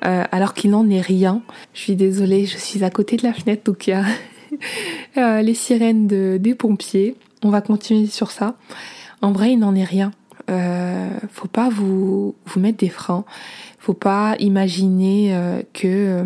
euh, 0.04 0.24
alors 0.32 0.54
qu'il 0.54 0.70
n'en 0.70 0.88
est 0.88 1.00
rien. 1.00 1.42
Je 1.74 1.80
suis 1.80 1.96
désolée, 1.96 2.46
je 2.46 2.56
suis 2.56 2.84
à 2.84 2.90
côté 2.90 3.16
de 3.16 3.24
la 3.24 3.32
fenêtre, 3.32 3.64
donc 3.64 3.86
il 3.86 4.02
euh, 5.18 5.42
les 5.42 5.54
sirènes 5.54 6.06
de, 6.06 6.38
des 6.40 6.54
pompiers. 6.54 7.16
On 7.42 7.50
va 7.50 7.60
continuer 7.60 8.06
sur 8.06 8.30
ça. 8.30 8.54
En 9.22 9.32
vrai, 9.32 9.52
il 9.52 9.58
n'en 9.58 9.74
est 9.74 9.84
rien. 9.84 10.12
Euh, 10.50 11.10
faut 11.30 11.48
pas 11.48 11.68
vous 11.68 12.34
vous 12.46 12.60
mettre 12.60 12.78
des 12.78 12.88
freins. 12.88 13.24
Faut 13.78 13.94
pas 13.94 14.36
imaginer 14.38 15.34
euh, 15.34 15.62
que 15.72 16.24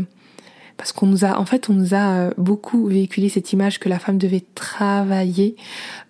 parce 0.76 0.92
qu'on 0.92 1.06
nous 1.06 1.24
a 1.24 1.38
en 1.38 1.44
fait 1.44 1.68
on 1.68 1.74
nous 1.74 1.94
a 1.94 2.12
euh, 2.12 2.30
beaucoup 2.38 2.86
véhiculé 2.86 3.28
cette 3.28 3.52
image 3.52 3.78
que 3.78 3.88
la 3.88 3.98
femme 3.98 4.18
devait 4.18 4.44
travailler 4.54 5.56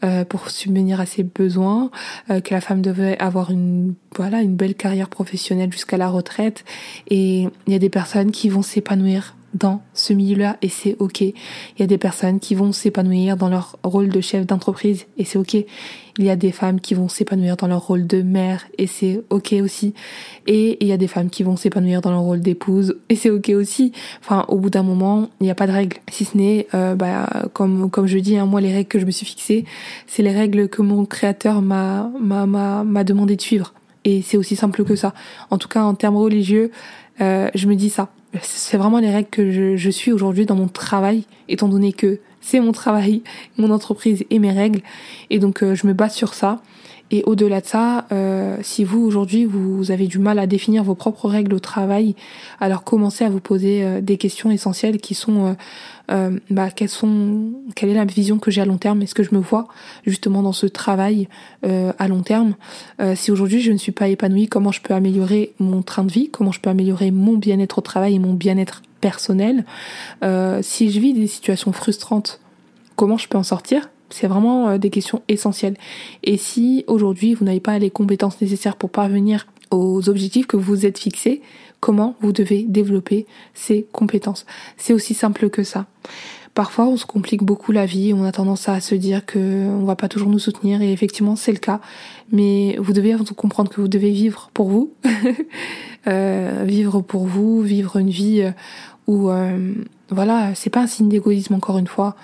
euh, 0.05 0.25
pour 0.25 0.51
subvenir 0.51 1.01
à 1.01 1.07
ses 1.07 1.23
besoins, 1.23 1.91
euh, 2.31 2.41
que 2.41 2.55
la 2.55 2.61
femme 2.61 2.83
devait 2.83 3.19
avoir 3.19 3.51
une 3.51 3.95
voilà 4.17 4.43
une 4.43 4.57
belle 4.57 4.75
carrière 4.75 5.09
professionnelle 5.09 5.73
jusqu'à 5.73 5.97
la 5.97 6.09
retraite. 6.09 6.65
Et 7.09 7.49
il 7.67 7.73
y 7.73 7.77
a 7.77 7.79
des 7.79 7.91
personnes 7.91 8.31
qui 8.31 8.49
vont 8.49 8.63
s'épanouir 8.63 9.35
dans 9.55 9.83
ce 9.95 10.13
milieu-là 10.13 10.57
et 10.63 10.69
c'est 10.69 10.97
ok. 10.99 11.21
Il 11.21 11.35
y 11.79 11.83
a 11.83 11.87
des 11.87 11.99
personnes 11.99 12.41
qui 12.41 12.55
vont 12.55 12.73
s'épanouir 12.73 13.37
dans 13.37 13.49
leur 13.49 13.79
rôle 13.83 14.09
de 14.09 14.21
chef 14.21 14.47
d'entreprise 14.47 15.07
et 15.19 15.25
c'est 15.25 15.39
ok. 15.39 15.55
Il 16.19 16.25
y 16.25 16.31
a 16.31 16.37
des 16.37 16.53
femmes 16.53 16.81
qui 16.81 16.95
vont 16.95 17.09
s'épanouir 17.09 17.57
dans 17.57 17.67
leur 17.67 17.87
rôle 17.87 18.07
de 18.07 18.23
mère 18.23 18.67
et 18.77 18.87
c'est 18.87 19.23
ok 19.31 19.55
aussi. 19.63 19.95
Et 20.47 20.77
il 20.81 20.87
y 20.87 20.93
a 20.93 20.97
des 20.97 21.07
femmes 21.07 21.31
qui 21.31 21.43
vont 21.43 21.57
s'épanouir 21.57 22.01
dans 22.03 22.11
leur 22.11 22.21
rôle 22.21 22.41
d'épouse 22.41 22.97
et 23.09 23.17
c'est 23.17 23.31
ok 23.31 23.51
aussi. 23.51 23.93
Enfin, 24.21 24.45
au 24.49 24.59
bout 24.59 24.71
d'un 24.71 24.83
moment, 24.83 25.31
il 25.41 25.45
n'y 25.45 25.51
a 25.51 25.55
pas 25.55 25.67
de 25.67 25.73
règles. 25.73 25.97
Si 26.11 26.25
ce 26.25 26.37
n'est, 26.37 26.67
euh, 26.75 26.95
bah, 26.95 27.29
comme 27.53 27.91
comme 27.91 28.07
je 28.07 28.19
dis, 28.19 28.37
hein, 28.37 28.47
moi 28.47 28.61
les 28.61 28.73
règles 28.73 28.89
que 28.89 28.99
je 28.99 29.07
me 29.07 29.11
suis 29.11 29.27
fixées, 29.27 29.65
c'est 30.07 30.23
les 30.23 30.33
règles 30.33 30.69
que 30.69 30.83
mon 30.83 31.05
créateur 31.07 31.63
m'a 31.63 32.11
m'a 32.21 32.47
m'a 32.47 33.05
demandé 33.05 33.37
de 33.37 33.43
suivre. 33.43 33.73
Et 34.05 34.21
c'est 34.23 34.37
aussi 34.37 34.57
simple 34.57 34.85
que 34.85 34.97
ça. 34.97 35.15
En 35.51 35.59
tout 35.59 35.69
cas, 35.69 35.83
en 35.83 35.95
termes 35.95 36.17
religieux, 36.17 36.73
euh, 37.21 37.49
je 37.55 37.69
me 37.69 37.77
dis 37.77 37.91
ça 37.91 38.09
c'est 38.41 38.77
vraiment 38.77 38.99
les 38.99 39.11
règles 39.11 39.29
que 39.29 39.51
je, 39.51 39.77
je 39.77 39.91
suis 39.91 40.13
aujourd'hui 40.13 40.47
dans 40.47 40.57
mon 40.57 40.69
travail, 40.69 41.25
étant 41.49 41.69
donné 41.69 41.93
que 41.93 42.21
c'est 42.41 42.61
mon 42.61 42.73
travail, 42.73 43.23
mon 43.57 43.71
entreprise 43.71 44.25
et 44.31 44.39
mes 44.39 44.51
règles. 44.51 44.81
Et 45.31 45.39
donc 45.39 45.63
euh, 45.63 45.75
je 45.75 45.87
me 45.87 45.93
base 45.93 46.15
sur 46.15 46.35
ça. 46.35 46.61
Et 47.15 47.23
au-delà 47.27 47.61
de 47.61 47.67
ça, 47.67 48.07
euh, 48.11 48.57
si 48.63 48.85
vous 48.85 49.01
aujourd'hui 49.01 49.45
vous 49.45 49.91
avez 49.91 50.07
du 50.07 50.19
mal 50.19 50.39
à 50.39 50.47
définir 50.47 50.83
vos 50.83 50.95
propres 50.95 51.29
règles 51.29 51.53
au 51.53 51.59
travail, 51.59 52.17
alors 52.59 52.85
commencez 52.85 53.23
à 53.23 53.29
vous 53.29 53.39
poser 53.39 53.85
euh, 53.85 54.01
des 54.01 54.17
questions 54.17 54.51
essentielles 54.51 54.99
qui 54.99 55.15
sont 55.15 55.45
euh, 55.45 55.53
euh, 56.11 56.39
bah, 56.49 56.71
quelles 56.71 56.89
sont, 56.89 57.53
quelle 57.77 57.91
est 57.91 57.95
la 57.95 58.07
vision 58.07 58.39
que 58.39 58.51
j'ai 58.51 58.63
à 58.63 58.65
long 58.65 58.79
terme 58.79 59.03
Est-ce 59.03 59.15
que 59.15 59.23
je 59.23 59.35
me 59.35 59.41
vois 59.41 59.69
justement 60.07 60.43
dans 60.43 60.55
ce 60.55 60.67
travail 60.67 61.29
à 61.63 62.09
long 62.09 62.23
terme. 62.23 62.55
Si 63.15 63.31
aujourd'hui 63.31 63.61
je 63.61 63.71
ne 63.71 63.77
suis 63.77 63.93
pas 63.93 64.09
épanouie, 64.09 64.49
comment 64.49 64.73
je 64.73 64.81
peux 64.81 64.95
améliorer 64.95 65.53
mon 65.61 65.83
train 65.83 66.05
de 66.05 66.11
vie? 66.11 66.29
Comment 66.31 66.51
je 66.51 66.61
peux 66.61 66.71
améliorer 66.71 67.11
mon 67.11 67.37
bien-être 67.37 67.79
au 67.79 67.83
travail 67.83 68.17
et 68.17 68.19
mon 68.19 68.35
bien-être 68.35 68.83
personnel? 69.01 69.65
Si 70.63 70.91
je 70.91 71.01
vis 71.01 71.13
des 71.15 71.29
situations 71.29 71.73
frustrantes, 71.73 72.41
comment 72.97 73.17
je 73.17 73.29
peux 73.29 73.39
en 73.39 73.45
sortir? 73.45 73.92
C'est 74.13 74.27
vraiment 74.27 74.69
euh, 74.69 74.79
des 74.79 74.91
questions 74.91 75.23
essentielles. 75.29 75.77
Et 76.23 76.37
si 76.37 76.85
aujourd'hui 76.87 77.35
vous 77.35 77.45
n'avez 77.45 77.61
pas 77.61 77.79
les 77.79 77.91
compétences 77.91 78.41
nécessaires 78.41 78.77
pour 78.77 78.91
parvenir 78.91 79.47
aux 79.71 80.09
objectifs 80.09 80.47
que 80.47 80.57
vous 80.57 80.87
êtes 80.87 80.99
fixés, 80.99 81.41
comment 81.81 82.15
vous 82.21 82.33
devez 82.33 82.63
développer 82.63 83.27
ces 83.55 83.87
compétences? 83.93 84.47
C'est 84.77 84.93
aussi 84.93 85.15
simple 85.15 85.51
que 85.51 85.63
ça. 85.63 85.87
Parfois, 86.55 86.87
on 86.87 86.99
se 86.99 87.07
complique 87.07 87.43
beaucoup 87.43 87.73
la 87.73 87.87
vie, 87.87 88.13
on 88.13 88.25
a 88.25 88.33
tendance 88.33 88.69
à 88.69 88.81
se 88.81 88.95
dire 88.95 89.25
que 89.25 89.39
on 89.39 89.85
va 89.85 89.97
pas 89.97 90.09
toujours 90.09 90.29
nous 90.29 90.39
soutenir 90.39 90.83
et 90.83 90.93
effectivement, 90.93 91.35
c'est 91.35 91.53
le 91.53 91.59
cas. 91.59 91.81
Mais 92.31 92.77
vous 92.79 92.93
devez 92.93 93.17
comprendre 93.35 93.71
que 93.71 93.81
vous 93.81 93.89
devez 93.89 94.11
vivre 94.11 94.51
pour 94.53 94.69
vous, 94.69 94.93
euh, 96.07 96.65
vivre 96.67 97.01
pour 97.01 97.25
vous, 97.25 97.63
vivre 97.63 97.97
une 97.97 98.11
vie 98.11 98.43
euh, 98.43 98.51
où 99.07 99.31
voilà, 100.11 100.55
c'est 100.55 100.69
pas 100.69 100.81
un 100.81 100.87
signe 100.87 101.09
d'égoïsme 101.09 101.55
encore 101.55 101.79
une 101.79 101.87
fois. 101.87 102.17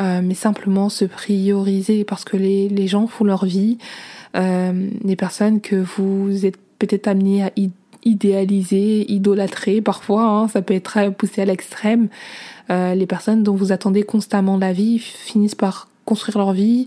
Euh, 0.00 0.20
mais 0.22 0.34
simplement 0.34 0.88
se 0.88 1.04
prioriser 1.04 2.04
parce 2.04 2.24
que 2.24 2.36
les, 2.36 2.68
les 2.68 2.88
gens 2.88 3.06
font 3.06 3.24
leur 3.24 3.44
vie, 3.44 3.78
euh, 4.36 4.88
les 5.04 5.16
personnes 5.16 5.60
que 5.60 5.76
vous 5.76 6.44
êtes 6.46 6.56
peut-être 6.78 7.06
amenés 7.06 7.44
à 7.44 7.50
idéaliser, 8.04 9.10
idolâtrer 9.10 9.80
parfois, 9.80 10.24
hein, 10.24 10.48
ça 10.48 10.62
peut 10.62 10.74
être 10.74 11.10
poussé 11.10 11.42
à 11.42 11.44
l'extrême. 11.44 12.08
Euh, 12.70 12.94
les 12.94 13.06
personnes 13.06 13.42
dont 13.42 13.54
vous 13.54 13.72
attendez 13.72 14.02
constamment 14.02 14.56
la 14.56 14.72
vie 14.72 14.98
finissent 14.98 15.54
par 15.54 15.88
construire 16.04 16.38
leur 16.38 16.52
vie, 16.52 16.86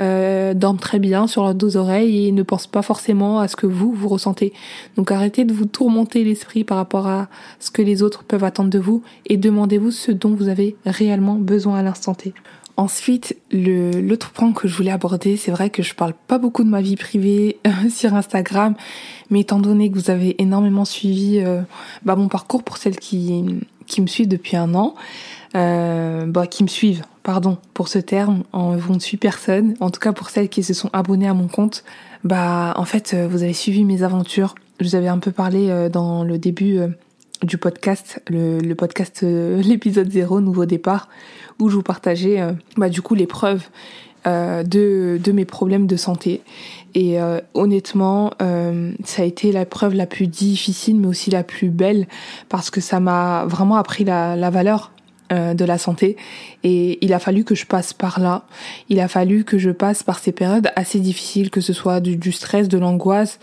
euh, 0.00 0.54
dorment 0.54 0.78
très 0.78 0.98
bien 0.98 1.26
sur 1.26 1.42
leurs 1.42 1.54
deux 1.54 1.76
oreilles 1.76 2.26
et 2.26 2.32
ne 2.32 2.42
pensent 2.42 2.66
pas 2.66 2.82
forcément 2.82 3.40
à 3.40 3.48
ce 3.48 3.56
que 3.56 3.66
vous, 3.66 3.92
vous 3.92 4.08
ressentez. 4.08 4.52
Donc 4.96 5.10
arrêtez 5.10 5.44
de 5.44 5.52
vous 5.52 5.66
tourmenter 5.66 6.24
l'esprit 6.24 6.64
par 6.64 6.76
rapport 6.76 7.06
à 7.06 7.28
ce 7.60 7.70
que 7.70 7.82
les 7.82 8.02
autres 8.02 8.24
peuvent 8.24 8.44
attendre 8.44 8.70
de 8.70 8.78
vous 8.78 9.02
et 9.26 9.36
demandez-vous 9.36 9.90
ce 9.90 10.12
dont 10.12 10.34
vous 10.34 10.48
avez 10.48 10.76
réellement 10.84 11.34
besoin 11.34 11.78
à 11.78 11.82
l'instant 11.82 12.14
T. 12.14 12.34
Ensuite, 12.78 13.38
l'autre 13.52 14.32
point 14.32 14.52
que 14.52 14.68
je 14.68 14.76
voulais 14.76 14.90
aborder, 14.90 15.38
c'est 15.38 15.50
vrai 15.50 15.70
que 15.70 15.82
je 15.82 15.94
parle 15.94 16.12
pas 16.26 16.36
beaucoup 16.36 16.62
de 16.62 16.68
ma 16.68 16.82
vie 16.82 16.96
privée 16.96 17.58
euh, 17.66 17.70
sur 17.90 18.14
Instagram, 18.14 18.74
mais 19.30 19.40
étant 19.40 19.58
donné 19.58 19.90
que 19.90 19.94
vous 19.94 20.10
avez 20.10 20.40
énormément 20.42 20.84
suivi 20.84 21.38
euh, 21.38 21.62
bah, 22.04 22.16
mon 22.16 22.28
parcours 22.28 22.62
pour 22.62 22.76
celles 22.76 22.98
qui 22.98 23.44
qui 23.86 24.00
me 24.02 24.06
suivent 24.06 24.28
depuis 24.28 24.56
un 24.56 24.74
an, 24.74 24.94
euh, 25.54 26.26
bah, 26.26 26.46
qui 26.46 26.62
me 26.64 26.68
suivent, 26.68 27.04
pardon 27.26 27.58
pour 27.74 27.88
ce 27.88 27.98
terme, 27.98 28.44
on, 28.52 28.76
vous 28.76 28.94
ne 28.94 29.00
suit 29.00 29.16
personne, 29.16 29.74
en 29.80 29.90
tout 29.90 29.98
cas 29.98 30.12
pour 30.12 30.30
celles 30.30 30.48
qui 30.48 30.62
se 30.62 30.72
sont 30.72 30.90
abonnées 30.92 31.26
à 31.26 31.34
mon 31.34 31.48
compte, 31.48 31.82
bah 32.22 32.72
en 32.76 32.84
fait 32.84 33.14
euh, 33.14 33.26
vous 33.28 33.42
avez 33.42 33.52
suivi 33.52 33.84
mes 33.84 34.04
aventures. 34.04 34.54
Je 34.78 34.86
vous 34.86 34.94
avais 34.94 35.08
un 35.08 35.18
peu 35.18 35.32
parlé 35.32 35.68
euh, 35.68 35.88
dans 35.88 36.22
le 36.22 36.38
début 36.38 36.78
euh, 36.78 36.86
du 37.42 37.58
podcast, 37.58 38.22
le, 38.28 38.74
podcast, 38.74 39.22
l'épisode 39.24 40.08
0, 40.08 40.40
Nouveau 40.40 40.66
Départ, 40.66 41.08
où 41.58 41.68
je 41.68 41.74
vous 41.74 41.82
partageais 41.82 42.40
bah, 42.76 42.88
du 42.88 43.02
coup 43.02 43.16
les 43.16 43.26
preuves 43.26 43.64
de, 44.24 45.20
de 45.22 45.32
mes 45.32 45.44
problèmes 45.44 45.86
de 45.86 45.96
santé. 45.96 46.42
Et 46.94 47.18
honnêtement, 47.54 48.32
ça 49.04 49.22
a 49.22 49.24
été 49.24 49.52
la 49.52 49.66
preuve 49.66 49.94
la 49.94 50.06
plus 50.06 50.26
difficile, 50.26 50.98
mais 50.98 51.06
aussi 51.06 51.30
la 51.30 51.44
plus 51.44 51.68
belle, 51.68 52.08
parce 52.48 52.70
que 52.70 52.80
ça 52.80 52.98
m'a 52.98 53.44
vraiment 53.46 53.76
appris 53.76 54.02
la 54.04 54.50
valeur 54.50 54.90
euh, 55.32 55.54
de 55.54 55.64
la 55.64 55.76
santé 55.76 56.16
et 56.62 57.04
il 57.04 57.12
a 57.12 57.18
fallu 57.18 57.42
que 57.42 57.56
je 57.56 57.66
passe 57.66 57.92
par 57.92 58.20
là. 58.20 58.44
Il 58.88 59.00
a 59.00 59.08
fallu 59.08 59.42
que 59.42 59.58
je 59.58 59.70
passe 59.70 60.02
par 60.02 60.20
ces 60.20 60.30
périodes 60.30 60.70
assez 60.76 61.00
difficiles, 61.00 61.50
que 61.50 61.60
ce 61.60 61.72
soit 61.72 62.00
du, 62.00 62.32
stress, 62.32 62.68
de 62.68 62.78
l'angoisse, 62.78 63.40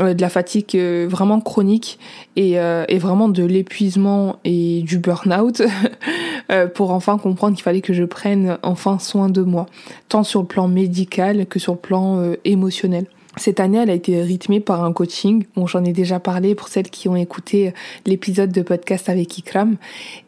euh, 0.00 0.14
de 0.14 0.22
la 0.22 0.30
fatigue 0.30 0.70
euh, 0.74 1.06
vraiment 1.08 1.40
chronique 1.40 1.98
et, 2.36 2.52
et 2.52 2.98
vraiment 2.98 3.28
de 3.28 3.44
l'épuisement 3.44 4.36
et 4.44 4.82
du 4.82 4.98
burn-out 4.98 5.62
pour 6.74 6.92
enfin 6.92 7.18
comprendre 7.18 7.56
qu'il 7.56 7.64
fallait 7.64 7.80
que 7.80 7.92
je 7.92 8.04
prenne 8.04 8.58
enfin 8.62 8.98
soin 8.98 9.28
de 9.28 9.42
moi, 9.42 9.66
tant 10.08 10.22
sur 10.22 10.40
le 10.40 10.46
plan 10.46 10.68
médical 10.68 11.46
que 11.46 11.58
sur 11.58 11.72
le 11.72 11.78
plan 11.78 12.32
émotionnel. 12.44 13.06
Cette 13.38 13.60
année, 13.60 13.78
elle 13.78 13.90
a 13.90 13.94
été 13.94 14.20
rythmée 14.20 14.60
par 14.60 14.84
un 14.84 14.92
coaching. 14.92 15.44
Bon, 15.54 15.66
j'en 15.66 15.84
ai 15.84 15.92
déjà 15.92 16.18
parlé 16.18 16.54
pour 16.54 16.68
celles 16.68 16.90
qui 16.90 17.08
ont 17.08 17.16
écouté 17.16 17.72
l'épisode 18.04 18.50
de 18.50 18.62
podcast 18.62 19.08
avec 19.08 19.38
Ikram. 19.38 19.76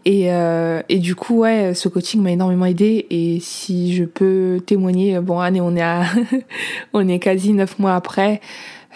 Et, 0.05 0.33
euh, 0.33 0.83
et 0.89 0.99
du 0.99 1.17
coup, 1.17 1.41
ouais, 1.41 1.75
ce 1.75 1.89
coaching 1.89 2.23
m'a 2.23 2.31
énormément 2.31 2.67
aidé. 2.67 3.07
Et 3.11 3.41
si 3.41 3.95
je 3.95 4.05
peux 4.05 4.61
témoigner, 4.65 5.19
bon, 5.21 5.41
année, 5.41 5.61
on 5.61 5.75
est 5.75 5.83
à, 5.83 6.05
on 6.93 7.09
est 7.09 7.19
quasi 7.19 7.53
neuf 7.53 7.79
mois 7.79 7.97
après. 7.97 8.41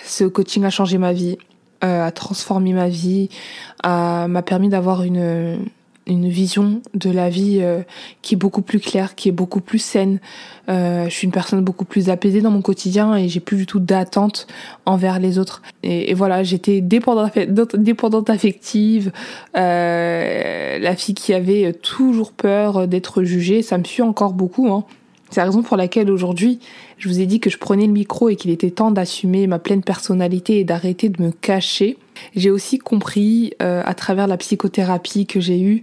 Ce 0.05 0.25
coaching 0.25 0.65
a 0.65 0.71
changé 0.71 0.97
ma 0.99 1.13
vie, 1.13 1.37
euh, 1.83 2.07
a 2.07 2.13
transformé 2.13 2.73
ma 2.73 2.89
vie, 2.89 3.29
m'a 3.85 4.43
permis 4.43 4.69
d'avoir 4.69 5.03
une 5.03 5.59
une 6.07 6.29
vision 6.29 6.83
de 6.95 7.11
la 7.11 7.31
vie 7.31 7.61
euh, 7.63 7.83
qui 8.23 8.35
est 8.35 8.39
beaucoup 8.39 8.63
plus 8.63 8.81
claire, 8.81 9.15
qui 9.15 9.29
est 9.29 9.33
beaucoup 9.33 9.61
plus 9.61 9.79
saine. 9.79 10.19
Euh, 10.69 11.05
je 11.05 11.11
suis 11.11 11.27
une 11.27 11.33
personne 11.33 11.63
beaucoup 11.63 11.85
plus 11.85 12.11
apaisée 12.11 12.41
dans 12.41 12.51
mon 12.51 12.63
quotidien 12.63 13.17
et 13.17 13.29
j'ai 13.29 13.41
plus 13.41 13.57
du 13.57 13.67
tout 13.67 13.81
d'attente 13.81 14.47
envers 14.87 15.19
les 15.19 15.39
autres. 15.39 15.63
Et, 15.83 16.15
voilà, 16.15 16.43
j'étais 16.43 16.81
dépendante, 16.81 17.39
dépendante 17.75 18.31
affective, 18.31 19.13
euh, 19.57 20.79
la 20.79 20.97
fille 20.97 21.15
qui 21.15 21.33
avait 21.33 21.73
toujours 21.73 22.33
peur 22.33 22.87
d'être 22.87 23.23
jugée. 23.23 23.63
Ça 23.63 23.79
me 23.79 23.85
suit 23.85 24.03
encore 24.03 24.33
beaucoup. 24.33 24.73
Hein. 24.73 24.85
C'est 25.31 25.41
la 25.41 25.47
raison 25.47 25.63
pour 25.63 25.77
laquelle 25.77 26.11
aujourd'hui, 26.11 26.61
je 26.99 27.09
vous 27.09 27.21
ai 27.21 27.27
dit 27.27 27.41
que 27.41 27.51
je 27.51 27.59
prenais 27.59 27.87
le 27.87 27.93
micro 27.93 28.29
et 28.29 28.37
qu'il 28.37 28.51
était 28.51 28.71
temps 28.71 28.91
d'assumer 28.91 29.47
ma 29.47 29.59
pleine 29.59 29.83
personnalité 29.83 30.61
et 30.61 30.65
d'arrêter 30.65 31.09
de 31.09 31.23
me 31.23 31.31
cacher. 31.33 31.97
J'ai 32.37 32.51
aussi 32.51 32.79
compris 32.79 33.55
euh, 33.63 33.83
à 33.85 33.95
travers 33.95 34.27
la 34.27 34.37
psychothérapie 34.37 35.27
que 35.27 35.41
j'ai 35.41 35.61
eue 35.61 35.83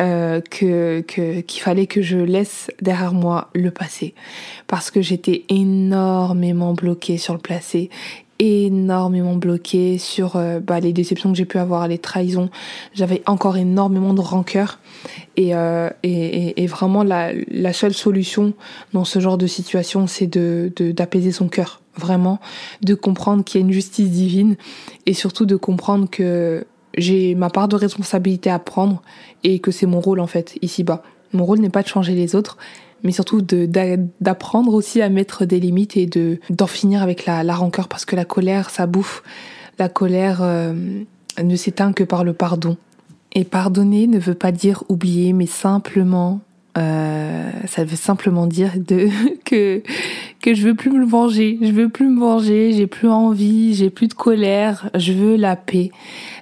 euh, 0.00 0.40
que 0.40 1.00
qu'il 1.02 1.62
fallait 1.62 1.86
que 1.86 2.00
je 2.00 2.16
laisse 2.16 2.70
derrière 2.80 3.12
moi 3.12 3.50
le 3.54 3.70
passé 3.70 4.14
parce 4.66 4.90
que 4.90 5.02
j'étais 5.02 5.44
énormément 5.50 6.72
bloquée 6.72 7.18
sur 7.18 7.34
le 7.34 7.40
passé 7.40 7.90
énormément 8.40 9.36
bloquée 9.36 9.98
sur 9.98 10.34
euh, 10.34 10.60
bah, 10.60 10.80
les 10.80 10.92
déceptions 10.92 11.30
que 11.30 11.36
j'ai 11.36 11.44
pu 11.44 11.58
avoir, 11.58 11.86
les 11.86 11.98
trahisons. 11.98 12.48
J'avais 12.94 13.22
encore 13.26 13.58
énormément 13.58 14.14
de 14.14 14.22
rancœur. 14.22 14.80
Et, 15.36 15.54
euh, 15.54 15.90
et, 16.02 16.62
et, 16.62 16.66
vraiment 16.66 17.04
la, 17.04 17.32
la 17.48 17.72
seule 17.72 17.94
solution 17.94 18.54
dans 18.92 19.04
ce 19.04 19.20
genre 19.20 19.38
de 19.38 19.46
situation, 19.46 20.06
c'est 20.06 20.26
de 20.26 20.72
d'apaiser 20.76 21.32
son 21.32 21.48
cœur, 21.48 21.80
vraiment, 21.96 22.40
de 22.82 22.94
comprendre 22.94 23.44
qu'il 23.44 23.60
y 23.60 23.62
a 23.62 23.66
une 23.66 23.72
justice 23.72 24.10
divine. 24.10 24.56
Et 25.06 25.14
surtout 25.14 25.46
de 25.46 25.56
comprendre 25.56 26.08
que 26.10 26.64
j'ai 26.96 27.34
ma 27.34 27.50
part 27.50 27.68
de 27.68 27.76
responsabilité 27.76 28.50
à 28.50 28.58
prendre 28.58 29.02
et 29.44 29.58
que 29.58 29.70
c'est 29.70 29.86
mon 29.86 30.00
rôle 30.00 30.20
en 30.20 30.26
fait 30.26 30.58
ici-bas. 30.62 31.02
Mon 31.32 31.44
rôle 31.44 31.60
n'est 31.60 31.70
pas 31.70 31.82
de 31.82 31.88
changer 31.88 32.14
les 32.14 32.34
autres, 32.34 32.56
mais 33.02 33.12
surtout 33.12 33.40
d'apprendre 33.42 34.74
aussi 34.74 35.02
à 35.02 35.08
mettre 35.08 35.44
des 35.44 35.60
limites 35.60 35.96
et 35.96 36.06
de 36.06 36.38
d'en 36.50 36.66
finir 36.66 37.02
avec 37.02 37.26
la, 37.26 37.42
la, 37.42 37.54
rancœur 37.54 37.88
parce 37.88 38.04
que 38.04 38.16
la 38.16 38.24
colère 38.24 38.70
ça 38.70 38.86
bouffe. 38.86 39.22
La 39.78 39.88
colère 39.88 40.40
euh, 40.42 40.74
ne 41.42 41.56
s'éteint 41.56 41.92
que 41.92 42.04
par 42.04 42.24
le 42.24 42.32
pardon. 42.32 42.76
Et 43.32 43.44
pardonner 43.44 44.06
ne 44.06 44.18
veut 44.18 44.34
pas 44.34 44.52
dire 44.52 44.84
oublier, 44.88 45.32
mais 45.32 45.46
simplement 45.46 46.40
euh, 46.78 47.50
ça 47.66 47.82
veut 47.82 47.96
simplement 47.96 48.46
dire 48.46 48.72
de 48.76 49.08
que 49.44 49.82
que 50.40 50.54
je 50.54 50.62
veux 50.62 50.74
plus 50.74 50.90
me 50.90 51.04
venger, 51.04 51.58
je 51.60 51.72
veux 51.72 51.88
plus 51.88 52.08
me 52.08 52.20
venger, 52.20 52.72
j'ai 52.72 52.86
plus 52.86 53.08
envie, 53.08 53.74
j'ai 53.74 53.90
plus 53.90 54.06
de 54.06 54.14
colère, 54.14 54.88
je 54.94 55.12
veux 55.12 55.36
la 55.36 55.56
paix, 55.56 55.90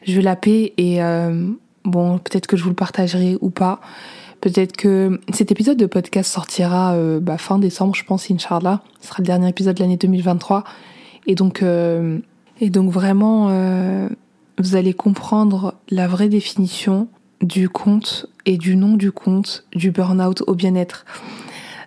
je 0.06 0.14
veux 0.16 0.20
la 0.20 0.36
paix 0.36 0.74
et 0.76 1.02
euh, 1.02 1.48
bon 1.84 2.18
peut-être 2.18 2.46
que 2.46 2.56
je 2.56 2.62
vous 2.62 2.68
le 2.68 2.74
partagerai 2.74 3.38
ou 3.40 3.48
pas, 3.48 3.80
peut-être 4.40 4.76
que 4.76 5.20
cet 5.32 5.50
épisode 5.50 5.76
de 5.76 5.86
podcast 5.86 6.32
sortira 6.32 6.94
euh, 6.94 7.20
bah, 7.20 7.38
fin 7.38 7.58
décembre 7.58 7.94
je 7.94 8.04
pense 8.04 8.30
inchallah, 8.30 8.82
ce 9.00 9.08
sera 9.08 9.16
le 9.20 9.26
dernier 9.26 9.48
épisode 9.48 9.76
de 9.76 9.82
l'année 9.82 9.96
2023 9.96 10.64
et 11.26 11.34
donc 11.34 11.62
euh, 11.62 12.18
et 12.60 12.70
donc 12.70 12.90
vraiment 12.90 13.48
euh, 13.50 14.08
vous 14.58 14.76
allez 14.76 14.94
comprendre 14.94 15.74
la 15.90 16.08
vraie 16.08 16.28
définition 16.28 17.08
du 17.40 17.68
compte 17.68 18.26
et 18.46 18.56
du 18.56 18.76
nom 18.76 18.96
du 18.96 19.12
compte 19.12 19.64
du 19.74 19.90
burn-out 19.90 20.42
au 20.46 20.54
bien-être. 20.54 21.04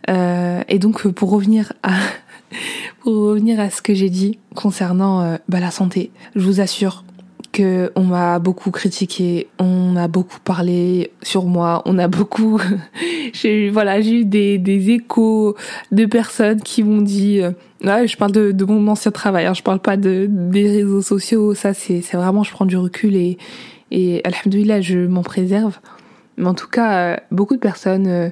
Euh, 0.09 0.63
et 0.69 0.79
donc 0.79 1.07
pour 1.09 1.29
revenir 1.29 1.73
à 1.83 1.93
pour 3.01 3.13
revenir 3.13 3.59
à 3.59 3.69
ce 3.69 3.81
que 3.81 3.93
j'ai 3.93 4.09
dit 4.09 4.39
concernant 4.55 5.21
euh, 5.21 5.37
bah, 5.49 5.59
la 5.59 5.71
santé, 5.71 6.11
je 6.35 6.41
vous 6.41 6.61
assure 6.61 7.03
que 7.51 7.91
on 7.95 8.03
m'a 8.03 8.39
beaucoup 8.39 8.71
critiqué, 8.71 9.47
on 9.59 9.95
a 9.95 10.07
beaucoup 10.07 10.39
parlé 10.43 11.11
sur 11.21 11.45
moi, 11.45 11.81
on 11.85 11.97
a 11.97 12.07
beaucoup, 12.07 12.61
j'ai 13.33 13.69
voilà, 13.69 14.01
j'ai 14.01 14.21
eu 14.21 14.25
des, 14.25 14.57
des 14.57 14.89
échos 14.91 15.55
de 15.91 16.05
personnes 16.05 16.61
qui 16.61 16.83
m'ont 16.83 17.01
dit, 17.01 17.41
euh, 17.41 17.51
je 17.81 18.17
parle 18.17 18.31
de, 18.31 18.51
de 18.51 18.65
mon 18.65 18.87
ancien 18.87 19.11
travail, 19.11 19.45
hein, 19.45 19.53
je 19.53 19.63
parle 19.63 19.79
pas 19.79 19.97
de 19.97 20.27
des 20.29 20.67
réseaux 20.67 21.01
sociaux, 21.01 21.53
ça 21.53 21.73
c'est 21.73 22.01
c'est 22.01 22.17
vraiment, 22.17 22.43
je 22.43 22.51
prends 22.51 22.65
du 22.65 22.77
recul 22.77 23.15
et 23.15 23.37
et 23.91 24.21
alhamdoulilah, 24.23 24.81
je 24.81 24.99
m'en 24.99 25.21
préserve. 25.21 25.79
Mais 26.37 26.47
en 26.47 26.53
tout 26.53 26.69
cas, 26.69 26.93
euh, 26.93 27.17
beaucoup 27.29 27.55
de 27.55 27.59
personnes 27.59 28.07
euh, 28.07 28.29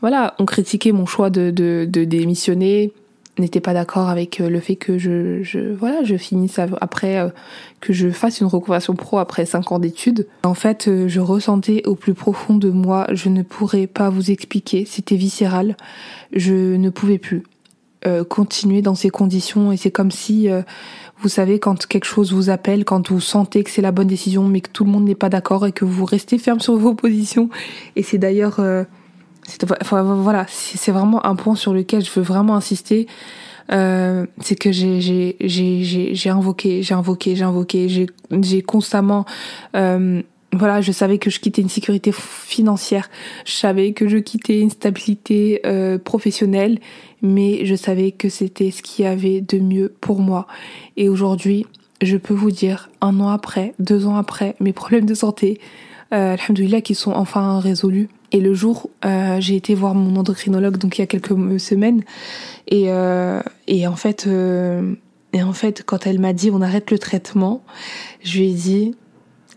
voilà, 0.00 0.34
ont 0.38 0.46
critiqué 0.46 0.92
mon 0.92 1.06
choix 1.06 1.30
de, 1.30 1.50
de, 1.50 1.86
de 1.88 2.04
démissionner, 2.04 2.92
n'étaient 3.38 3.60
pas 3.60 3.74
d'accord 3.74 4.08
avec 4.08 4.40
euh, 4.40 4.48
le 4.48 4.60
fait 4.60 4.76
que 4.76 4.98
je, 4.98 5.42
je, 5.42 5.74
voilà, 5.74 6.04
je 6.04 6.16
finisse 6.16 6.58
après, 6.58 7.32
que 7.80 7.92
je 7.92 8.10
fasse 8.10 8.40
une 8.40 8.46
reconversion 8.46 8.94
pro 8.94 9.18
après 9.18 9.46
5 9.46 9.72
ans 9.72 9.78
d'études. 9.78 10.26
En 10.44 10.54
fait, 10.54 10.90
je 11.06 11.20
ressentais 11.20 11.82
au 11.86 11.94
plus 11.94 12.14
profond 12.14 12.54
de 12.54 12.70
moi, 12.70 13.06
je 13.12 13.28
ne 13.28 13.42
pourrais 13.42 13.86
pas 13.86 14.10
vous 14.10 14.30
expliquer, 14.30 14.84
c'était 14.86 15.16
viscéral, 15.16 15.76
je 16.32 16.76
ne 16.76 16.90
pouvais 16.90 17.18
plus 17.18 17.42
continuer 18.28 18.82
dans 18.82 18.94
ces 18.94 19.10
conditions 19.10 19.72
et 19.72 19.76
c'est 19.76 19.90
comme 19.90 20.12
si 20.12 20.48
vous 21.18 21.28
savez, 21.28 21.58
quand 21.58 21.86
quelque 21.86 22.04
chose 22.04 22.32
vous 22.32 22.50
appelle, 22.50 22.84
quand 22.84 23.10
vous 23.10 23.20
sentez 23.20 23.64
que 23.64 23.70
c'est 23.70 23.82
la 23.82 23.92
bonne 23.92 24.06
décision, 24.06 24.46
mais 24.46 24.60
que 24.60 24.70
tout 24.70 24.84
le 24.84 24.90
monde 24.90 25.04
n'est 25.04 25.14
pas 25.14 25.28
d'accord 25.30 25.66
et 25.66 25.72
que 25.72 25.84
vous 25.84 26.04
restez 26.04 26.38
ferme 26.38 26.60
sur 26.60 26.76
vos 26.76 26.94
positions. 26.94 27.48
Et 27.96 28.02
c'est 28.02 28.18
d'ailleurs, 28.18 28.60
euh, 28.60 28.84
voilà, 29.90 30.46
c'est 30.48 30.92
vraiment 30.92 31.24
un 31.24 31.36
point 31.36 31.54
sur 31.54 31.72
lequel 31.72 32.04
je 32.04 32.10
veux 32.10 32.22
vraiment 32.22 32.56
insister. 32.56 33.06
Euh, 33.72 34.26
c'est 34.40 34.54
que 34.54 34.70
j'ai 34.70 35.00
j'ai 35.00 35.36
j'ai 35.40 36.14
j'ai 36.14 36.30
invoqué 36.30 36.84
j'ai 36.84 36.94
invoqué 36.94 37.34
j'ai 37.34 37.42
invoqué 37.42 37.88
j'ai 37.88 38.06
j'ai 38.30 38.62
constamment 38.62 39.26
euh, 39.74 40.22
voilà, 40.52 40.80
je 40.80 40.92
savais 40.92 41.18
que 41.18 41.30
je 41.30 41.40
quittais 41.40 41.62
une 41.62 41.68
sécurité 41.68 42.12
financière, 42.12 43.10
je 43.44 43.52
savais 43.52 43.92
que 43.92 44.08
je 44.08 44.16
quittais 44.16 44.60
une 44.60 44.70
stabilité 44.70 45.60
euh, 45.66 45.98
professionnelle, 45.98 46.78
mais 47.22 47.66
je 47.66 47.74
savais 47.74 48.12
que 48.12 48.28
c'était 48.28 48.70
ce 48.70 48.82
qu'il 48.82 49.04
y 49.04 49.08
avait 49.08 49.40
de 49.40 49.58
mieux 49.58 49.94
pour 50.00 50.20
moi. 50.20 50.46
Et 50.96 51.08
aujourd'hui, 51.08 51.66
je 52.02 52.16
peux 52.16 52.34
vous 52.34 52.50
dire, 52.50 52.90
un 53.00 53.20
an 53.20 53.28
après, 53.28 53.74
deux 53.78 54.06
ans 54.06 54.16
après, 54.16 54.54
mes 54.60 54.72
problèmes 54.72 55.06
de 55.06 55.14
santé, 55.14 55.60
euh, 56.14 56.34
alhamdoulilah, 56.34 56.80
qui 56.80 56.94
sont 56.94 57.12
enfin 57.12 57.58
résolus. 57.60 58.08
Et 58.32 58.40
le 58.40 58.54
jour, 58.54 58.90
euh, 59.04 59.40
j'ai 59.40 59.56
été 59.56 59.74
voir 59.74 59.94
mon 59.94 60.18
endocrinologue, 60.18 60.78
donc 60.78 60.98
il 60.98 61.02
y 61.02 61.04
a 61.04 61.06
quelques 61.06 61.60
semaines, 61.60 62.02
et, 62.68 62.84
euh, 62.88 63.40
et 63.68 63.86
en 63.86 63.96
fait, 63.96 64.26
euh, 64.26 64.94
et 65.32 65.42
en 65.42 65.52
fait, 65.52 65.82
quand 65.84 66.06
elle 66.06 66.18
m'a 66.18 66.32
dit 66.32 66.50
on 66.50 66.60
arrête 66.60 66.90
le 66.90 66.98
traitement, 66.98 67.62
je 68.22 68.38
lui 68.38 68.50
ai 68.50 68.54
dit 68.54 68.94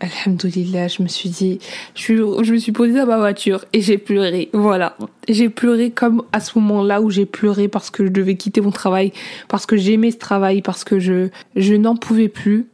Alhamdulillah, 0.00 0.88
je 0.88 1.02
me 1.02 1.08
suis 1.08 1.28
dit, 1.28 1.58
je 1.94 2.14
me 2.14 2.56
suis 2.56 2.72
posée 2.72 2.94
dans 2.94 3.06
ma 3.06 3.18
voiture 3.18 3.66
et 3.74 3.82
j'ai 3.82 3.98
pleuré. 3.98 4.48
Voilà. 4.54 4.96
J'ai 5.28 5.50
pleuré 5.50 5.90
comme 5.90 6.22
à 6.32 6.40
ce 6.40 6.58
moment-là 6.58 7.02
où 7.02 7.10
j'ai 7.10 7.26
pleuré 7.26 7.68
parce 7.68 7.90
que 7.90 8.06
je 8.06 8.10
devais 8.10 8.36
quitter 8.36 8.62
mon 8.62 8.70
travail, 8.70 9.12
parce 9.48 9.66
que 9.66 9.76
j'aimais 9.76 10.10
ce 10.10 10.16
travail, 10.16 10.62
parce 10.62 10.84
que 10.84 10.98
je, 10.98 11.28
je 11.54 11.74
n'en 11.74 11.96
pouvais 11.96 12.28
plus 12.28 12.66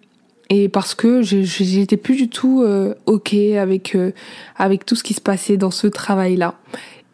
et 0.49 0.69
parce 0.69 0.95
que 0.95 1.23
j'étais 1.23 1.97
plus 1.97 2.17
du 2.17 2.29
tout 2.29 2.63
euh, 2.63 2.95
ok 3.07 3.35
avec 3.35 3.95
euh, 3.95 4.13
avec 4.57 4.87
tout 4.87 4.95
ce 4.95 5.03
qui 5.03 5.15
se 5.15 5.21
passait 5.21 5.57
dans 5.57 5.71
ce 5.71 5.87
travail-là. 5.87 6.55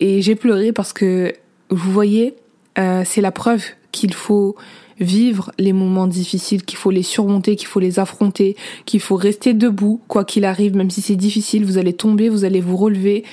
Et 0.00 0.20
j'ai 0.20 0.34
pleuré 0.34 0.72
parce 0.72 0.92
que 0.92 1.32
vous 1.70 1.92
voyez, 1.92 2.34
euh, 2.78 3.02
c'est 3.06 3.20
la 3.20 3.32
preuve 3.32 3.64
qu'il 3.92 4.12
faut 4.12 4.56
vivre 5.02 5.52
les 5.58 5.72
moments 5.72 6.06
difficiles, 6.06 6.64
qu'il 6.64 6.78
faut 6.78 6.90
les 6.90 7.02
surmonter, 7.02 7.56
qu'il 7.56 7.68
faut 7.68 7.80
les 7.80 7.98
affronter, 7.98 8.56
qu'il 8.86 9.00
faut 9.00 9.16
rester 9.16 9.54
debout, 9.54 10.00
quoi 10.08 10.24
qu'il 10.24 10.44
arrive, 10.44 10.76
même 10.76 10.90
si 10.90 11.02
c'est 11.02 11.16
difficile, 11.16 11.64
vous 11.64 11.78
allez 11.78 11.92
tomber, 11.92 12.28
vous 12.28 12.44
allez 12.44 12.60
vous 12.60 12.76
relever, 12.76 13.24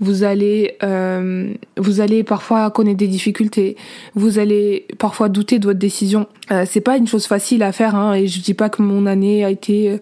vous 0.00 0.24
allez, 0.24 0.76
euh, 0.82 1.52
vous 1.76 2.00
allez 2.00 2.24
parfois 2.24 2.70
connaître 2.70 2.98
des 2.98 3.08
difficultés, 3.08 3.76
vous 4.14 4.38
allez 4.38 4.86
parfois 4.98 5.28
douter 5.28 5.58
de 5.58 5.66
votre 5.66 5.78
décision. 5.78 6.26
Euh, 6.50 6.64
c'est 6.66 6.80
pas 6.80 6.96
une 6.96 7.06
chose 7.06 7.26
facile 7.26 7.62
à 7.62 7.72
faire, 7.72 7.94
hein, 7.94 8.14
et 8.14 8.26
je 8.26 8.40
dis 8.40 8.54
pas 8.54 8.68
que 8.68 8.82
mon 8.82 9.06
année 9.06 9.44
a 9.44 9.50
été, 9.50 9.90
euh, 9.90 9.98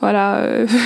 voilà. 0.00 0.38
Euh, 0.38 0.66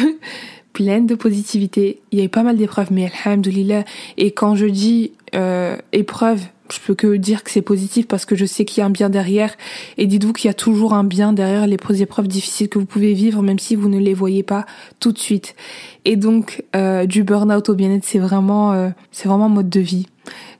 pleine 0.75 1.07
de 1.07 1.15
positivité. 1.15 2.01
Il 2.11 2.19
y 2.19 2.23
a 2.23 2.25
eu 2.25 2.29
pas 2.29 2.43
mal 2.43 2.57
d'épreuves, 2.57 2.89
mais 2.91 3.11
alhamdoulilah. 3.25 3.85
Et 4.19 4.33
quand 4.33 4.57
je 4.57 4.67
dis 4.67 5.13
euh, 5.35 5.77
épreuve, 5.93 6.43
je 6.73 6.79
peux 6.81 6.95
que 6.95 7.17
dire 7.17 7.45
que 7.45 7.51
c'est 7.51 7.63
positif 7.63 8.09
parce 8.09 8.25
que 8.25 8.35
je 8.35 8.47
sais 8.47 8.65
qu'il 8.65 8.81
y 8.81 8.83
a 8.83 8.87
un 8.87 8.91
bien 8.91 9.11
derrière. 9.11 9.55
Et 9.99 10.07
dites-vous 10.07 10.33
qu'il 10.33 10.49
y 10.49 10.51
a 10.51 10.55
toujours 10.55 10.95
un 10.95 11.05
bien 11.05 11.33
derrière 11.33 11.67
les 11.67 11.79
épreuves 12.01 12.29
difficiles 12.29 12.69
que 12.69 12.79
vous 12.79 12.87
pouvez 12.87 13.13
vivre, 13.13 13.43
même 13.43 13.59
si 13.59 13.77
vous 13.77 13.89
ne 13.89 13.99
les 13.99 14.15
voyez 14.15 14.43
pas 14.43 14.65
tout 14.99 15.13
de 15.13 15.19
suite. 15.19 15.55
Et 16.05 16.17
donc, 16.17 16.65
euh, 16.75 17.07
du 17.07 17.23
burn-out 17.23 17.69
au 17.69 17.75
bien-être, 17.75 18.05
c'est 18.05 18.19
vraiment, 18.19 18.73
euh, 18.73 18.91
c'est 19.13 19.29
vraiment 19.29 19.47
un 19.47 19.51
mode 19.51 19.69
de 19.69 19.81
vie 19.81 20.07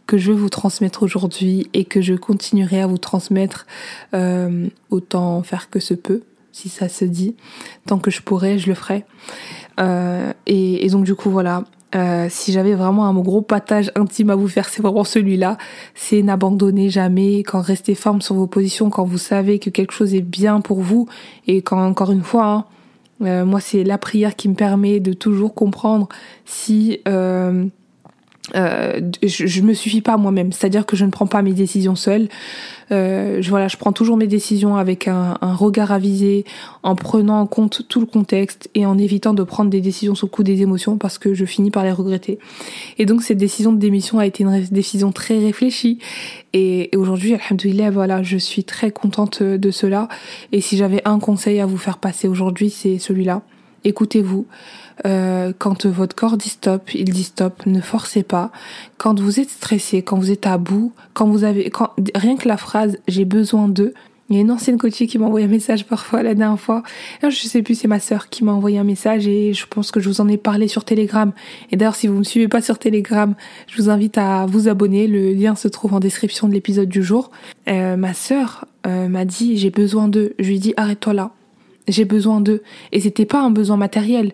que 0.07 0.19
je 0.19 0.33
veux 0.33 0.39
vous 0.39 0.51
transmettre 0.51 1.03
aujourd'hui 1.03 1.69
et 1.73 1.87
que 1.87 2.03
je 2.03 2.13
continuerai 2.13 2.83
à 2.83 2.87
vous 2.87 2.99
transmettre 2.99 3.67
euh, 4.13 4.69
autant 4.91 5.43
faire 5.43 5.71
que 5.71 5.81
ce 5.81 5.95
peut, 5.95 6.23
si 6.53 6.69
ça 6.69 6.91
se 6.91 7.07
dit. 7.07 7.35
Tant 7.87 7.99
que 7.99 8.11
je 8.11 8.21
pourrai, 8.21 8.59
je 8.59 8.69
le 8.69 8.75
ferai. 8.75 9.05
et, 10.47 10.85
et 10.87 10.89
donc 10.91 11.05
du 11.05 11.15
coup 11.15 11.31
voilà, 11.31 11.65
euh, 11.95 12.27
si 12.29 12.53
j'avais 12.53 12.75
vraiment 12.75 13.07
un 13.07 13.15
gros 13.15 13.43
patage 13.43 13.93
intime 13.95 14.31
à 14.31 14.35
vous 14.35 14.49
faire, 14.49 14.69
c'est 14.69 14.83
vraiment 14.83 15.05
celui-là. 15.05 15.59
C'est 15.95 16.23
n'abandonnez 16.23 16.91
jamais, 16.91 17.39
quand 17.39 17.61
restez 17.61 17.95
ferme 17.95 18.21
sur 18.21 18.35
vos 18.35 18.47
positions, 18.47 18.91
quand 18.91 19.05
vous 19.05 19.19
savez 19.19 19.59
que 19.59 19.71
quelque 19.71 19.93
chose 19.93 20.15
est 20.15 20.23
bien 20.23 20.61
pour 20.61 20.81
vous, 20.81 21.09
et 21.47 21.63
quand 21.63 21.85
encore 21.85 22.11
une 22.11 22.23
fois, 22.23 22.47
hein, 22.47 22.65
euh, 23.23 23.45
moi 23.45 23.61
c'est 23.61 23.85
la 23.85 23.99
prière 23.99 24.35
qui 24.35 24.49
me 24.49 24.55
permet 24.55 25.01
de 25.01 25.13
toujours 25.13 25.55
comprendre 25.55 26.09
si 26.45 27.01
euh, 27.07 27.67
euh, 28.55 29.01
je, 29.23 29.47
je 29.47 29.63
me 29.63 29.73
suffis 29.73 30.03
pas 30.03 30.19
moi-même, 30.19 30.53
c'est-à-dire 30.53 30.85
que 30.85 30.97
je 30.97 31.07
ne 31.07 31.11
prends 31.11 31.27
pas 31.27 31.41
mes 31.41 31.55
décisions 31.55 31.95
seule. 31.95 32.29
Euh, 32.93 33.41
je, 33.41 33.49
voilà, 33.49 33.69
je 33.69 33.79
prends 33.79 33.93
toujours 33.93 34.19
mes 34.19 34.27
décisions 34.27 34.77
avec 34.77 35.09
un, 35.09 35.39
un, 35.41 35.55
regard 35.55 35.93
avisé, 35.93 36.45
en 36.83 36.95
prenant 36.95 37.41
en 37.41 37.47
compte 37.47 37.89
tout 37.89 38.01
le 38.01 38.07
contexte 38.07 38.69
et 38.75 38.85
en 38.85 38.99
évitant 38.99 39.33
de 39.33 39.43
prendre 39.43 39.71
des 39.71 39.81
décisions 39.81 40.15
sous 40.15 40.27
le 40.27 40.31
coup 40.31 40.43
des 40.43 40.61
émotions 40.61 40.99
parce 40.99 41.17
que 41.17 41.33
je 41.33 41.47
finis 41.47 41.71
par 41.71 41.85
les 41.85 41.93
regretter. 41.93 42.39
Et 42.99 43.07
donc 43.07 43.23
cette 43.23 43.39
décision 43.39 43.73
de 43.73 43.79
démission 43.79 44.19
a 44.19 44.27
été 44.27 44.45
une 44.45 44.61
décision 44.71 45.11
très 45.11 45.39
réfléchie. 45.39 45.99
Et, 46.53 46.95
et 46.95 46.97
aujourd'hui, 46.99 47.35
alhamdoulilah, 47.35 47.91
voilà, 47.91 48.23
je 48.23 48.37
suis 48.37 48.65
très 48.65 48.91
contente 48.91 49.43
de 49.43 49.71
cela. 49.71 50.09
Et 50.53 50.61
si 50.61 50.77
j'avais 50.77 51.01
un 51.07 51.19
conseil 51.19 51.61
à 51.61 51.67
vous 51.67 51.79
faire 51.79 51.97
passer 51.97 52.29
aujourd'hui, 52.29 52.69
c'est 52.69 52.99
celui-là 52.99 53.43
écoutez-vous. 53.85 54.47
Euh, 55.07 55.53
quand 55.59 55.87
votre 55.87 56.15
corps 56.15 56.37
dit 56.37 56.49
stop, 56.49 56.95
il 56.95 57.11
dit 57.11 57.25
stop, 57.25 57.67
ne 57.67 57.81
forcez 57.81 58.23
pas. 58.23 58.51
Quand 58.99 59.19
vous 59.21 59.41
êtes 59.41 59.51
stressé, 59.51 60.03
quand 60.03 60.19
vous 60.19 60.31
êtes 60.31 60.47
à 60.47 60.59
bout, 60.59 60.93
quand 61.13 61.27
vous 61.29 61.45
avez, 61.45 61.71
quand, 61.71 61.91
rien 62.15 62.37
que 62.37 62.49
la 62.49 62.57
phrase 62.57 62.99
j'ai 63.09 63.25
besoin 63.25 63.69
d'eux, 63.69 63.95
il 64.31 64.37
y 64.37 64.39
a 64.39 64.43
une 64.43 64.51
ancienne 64.51 64.79
coachée 64.79 65.07
qui 65.07 65.19
m'a 65.19 65.27
envoyé 65.27 65.45
un 65.45 65.51
message 65.51 65.85
parfois 65.85 66.23
la 66.23 66.35
dernière 66.35 66.59
fois. 66.59 66.83
Je 67.23 67.29
sais 67.31 67.63
plus, 67.63 67.75
c'est 67.75 67.89
ma 67.89 68.01
sœur 68.01 68.31
qui 68.31 68.43
m'a 68.43 68.53
envoyé 68.53 68.79
un 68.79 68.85
message 68.85 69.29
et 69.29 69.53
je 69.53 69.67
pense 69.67 69.91
que 69.91 70.01
je 70.01 70.09
vous 70.09 70.23
en 70.23 70.29
ai 70.29 70.39
parlé 70.39 70.67
sur 70.67 70.85
Telegram. 70.85 71.33
Et 71.71 71.77
d'ailleurs, 71.77 71.95
si 71.95 72.07
vous 72.07 72.17
me 72.17 72.25
suivez 72.25 72.49
pas 72.49 72.63
sur 72.63 72.79
Telegram, 72.79 73.35
je 73.67 73.83
vous 73.83 73.91
invite 73.91 74.17
à 74.17 74.47
vous 74.47 74.69
abonner. 74.69 75.07
Le 75.07 75.33
lien 75.33 75.57
se 75.57 75.69
trouve 75.69 75.93
en 75.93 76.01
description 76.01 76.49
de 76.49 76.55
l'épisode 76.55 76.89
du 76.89 77.03
jour. 77.03 77.31
Euh, 77.69 77.97
ma 77.97 78.15
sœur 78.15 78.65
euh, 78.87 79.09
m'a 79.09 79.27
dit 79.27 79.59
j'ai 79.59 79.71
besoin 79.71 80.09
d'eux. 80.09 80.35
Je 80.39 80.49
lui 80.49 80.57
ai 80.57 80.59
dit 80.59 80.75
arrête-toi 80.79 81.13
là. 81.13 81.31
J'ai 81.87 82.07
besoin 82.07 82.41
d'eux. 82.41 82.63
Et 82.93 83.01
c'était 83.01 83.27
pas 83.27 83.43
un 83.43 83.51
besoin 83.51 83.77
matériel. 83.77 84.33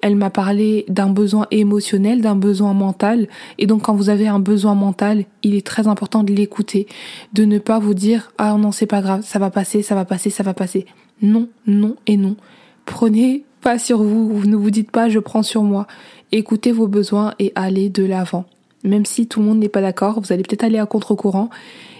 Elle 0.00 0.16
m'a 0.16 0.30
parlé 0.30 0.84
d'un 0.88 1.08
besoin 1.08 1.46
émotionnel, 1.50 2.20
d'un 2.20 2.36
besoin 2.36 2.72
mental. 2.72 3.28
Et 3.58 3.66
donc 3.66 3.82
quand 3.82 3.94
vous 3.94 4.10
avez 4.10 4.28
un 4.28 4.38
besoin 4.38 4.74
mental, 4.74 5.24
il 5.42 5.54
est 5.54 5.66
très 5.66 5.88
important 5.88 6.22
de 6.22 6.32
l'écouter, 6.32 6.86
de 7.32 7.44
ne 7.44 7.58
pas 7.58 7.78
vous 7.78 7.94
dire 7.94 8.32
ah 8.38 8.56
non 8.56 8.72
c'est 8.72 8.86
pas 8.86 9.00
grave, 9.00 9.22
ça 9.24 9.38
va 9.38 9.50
passer, 9.50 9.82
ça 9.82 9.94
va 9.94 10.04
passer, 10.04 10.30
ça 10.30 10.42
va 10.42 10.54
passer. 10.54 10.86
Non, 11.20 11.48
non 11.66 11.96
et 12.06 12.16
non. 12.16 12.36
Prenez 12.84 13.44
pas 13.60 13.78
sur 13.78 14.02
vous, 14.02 14.46
ne 14.46 14.56
vous 14.56 14.70
dites 14.70 14.90
pas 14.90 15.08
je 15.08 15.18
prends 15.18 15.42
sur 15.42 15.62
moi. 15.62 15.86
Écoutez 16.30 16.72
vos 16.72 16.86
besoins 16.86 17.34
et 17.38 17.52
allez 17.54 17.88
de 17.88 18.04
l'avant. 18.04 18.44
Même 18.84 19.04
si 19.04 19.26
tout 19.26 19.40
le 19.40 19.46
monde 19.46 19.58
n'est 19.58 19.68
pas 19.68 19.80
d'accord, 19.80 20.20
vous 20.20 20.32
allez 20.32 20.42
peut-être 20.42 20.62
aller 20.62 20.78
à 20.78 20.86
contre-courant. 20.86 21.50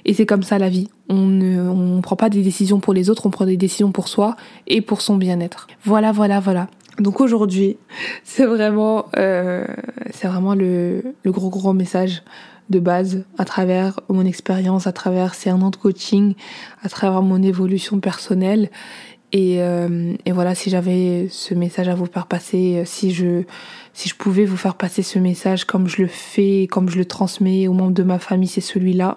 Et 0.05 0.15
c'est 0.15 0.27
comme 0.27 0.43
ça 0.43 0.59
la 0.59 0.69
vie. 0.69 0.89
On 1.09 1.27
ne 1.27 1.69
on 1.69 2.01
prend 2.01 2.17
pas 2.17 2.31
des 2.31 2.43
décisions 2.43 2.79
pour 2.79 2.95
les 2.95 3.11
autres, 3.11 3.27
on 3.27 3.31
prend 3.31 3.47
des 3.47 3.57
décisions 3.57 3.91
pour 3.91 4.09
soi 4.09 4.37
et 4.67 4.81
pour 4.81 5.01
son 5.01 5.17
bien-être. 5.17 5.67
Voilà, 5.85 6.13
voilà, 6.13 6.41
voilà. 6.41 6.69
Donc 6.99 7.21
aujourd'hui, 7.21 7.77
c'est 8.25 8.45
vraiment, 8.45 9.07
euh, 9.17 9.65
vraiment 10.23 10.55
le, 10.55 11.03
gros 11.27 11.51
gros 11.51 11.73
message 11.73 12.23
de 12.71 12.81
base 12.81 13.25
à 13.39 13.45
travers 13.45 14.01
mon 14.09 14.27
expérience, 14.27 14.87
à 14.87 14.93
travers 14.93 15.35
ces 15.35 15.51
un 15.51 15.59
de 15.71 15.77
coaching, 15.77 16.35
à 16.83 16.89
travers 16.89 17.23
mon 17.23 17.43
évolution 17.43 18.01
personnelle. 18.01 18.71
Et, 19.33 19.63
euh, 19.63 20.15
et 20.25 20.33
voilà, 20.33 20.55
si 20.55 20.71
j'avais 20.71 21.29
ce 21.31 21.55
message 21.55 21.89
à 21.89 21.95
vous 21.95 22.07
faire 22.07 22.27
passer, 22.27 22.83
si 22.87 23.13
je, 23.13 23.43
si 23.93 24.09
je 24.09 24.15
pouvais 24.15 24.45
vous 24.45 24.57
faire 24.57 24.75
passer 24.75 25.03
ce 25.03 25.19
message 25.19 25.65
comme 25.65 25.87
je 25.87 26.03
le 26.03 26.09
fais, 26.09 26.67
comme 26.71 26.89
je 26.89 26.99
le 26.99 27.05
transmets 27.05 27.69
aux 27.69 27.75
membres 27.75 27.93
de 27.93 28.03
ma 28.03 28.19
famille, 28.19 28.49
c'est 28.49 28.61
celui-là. 28.61 29.17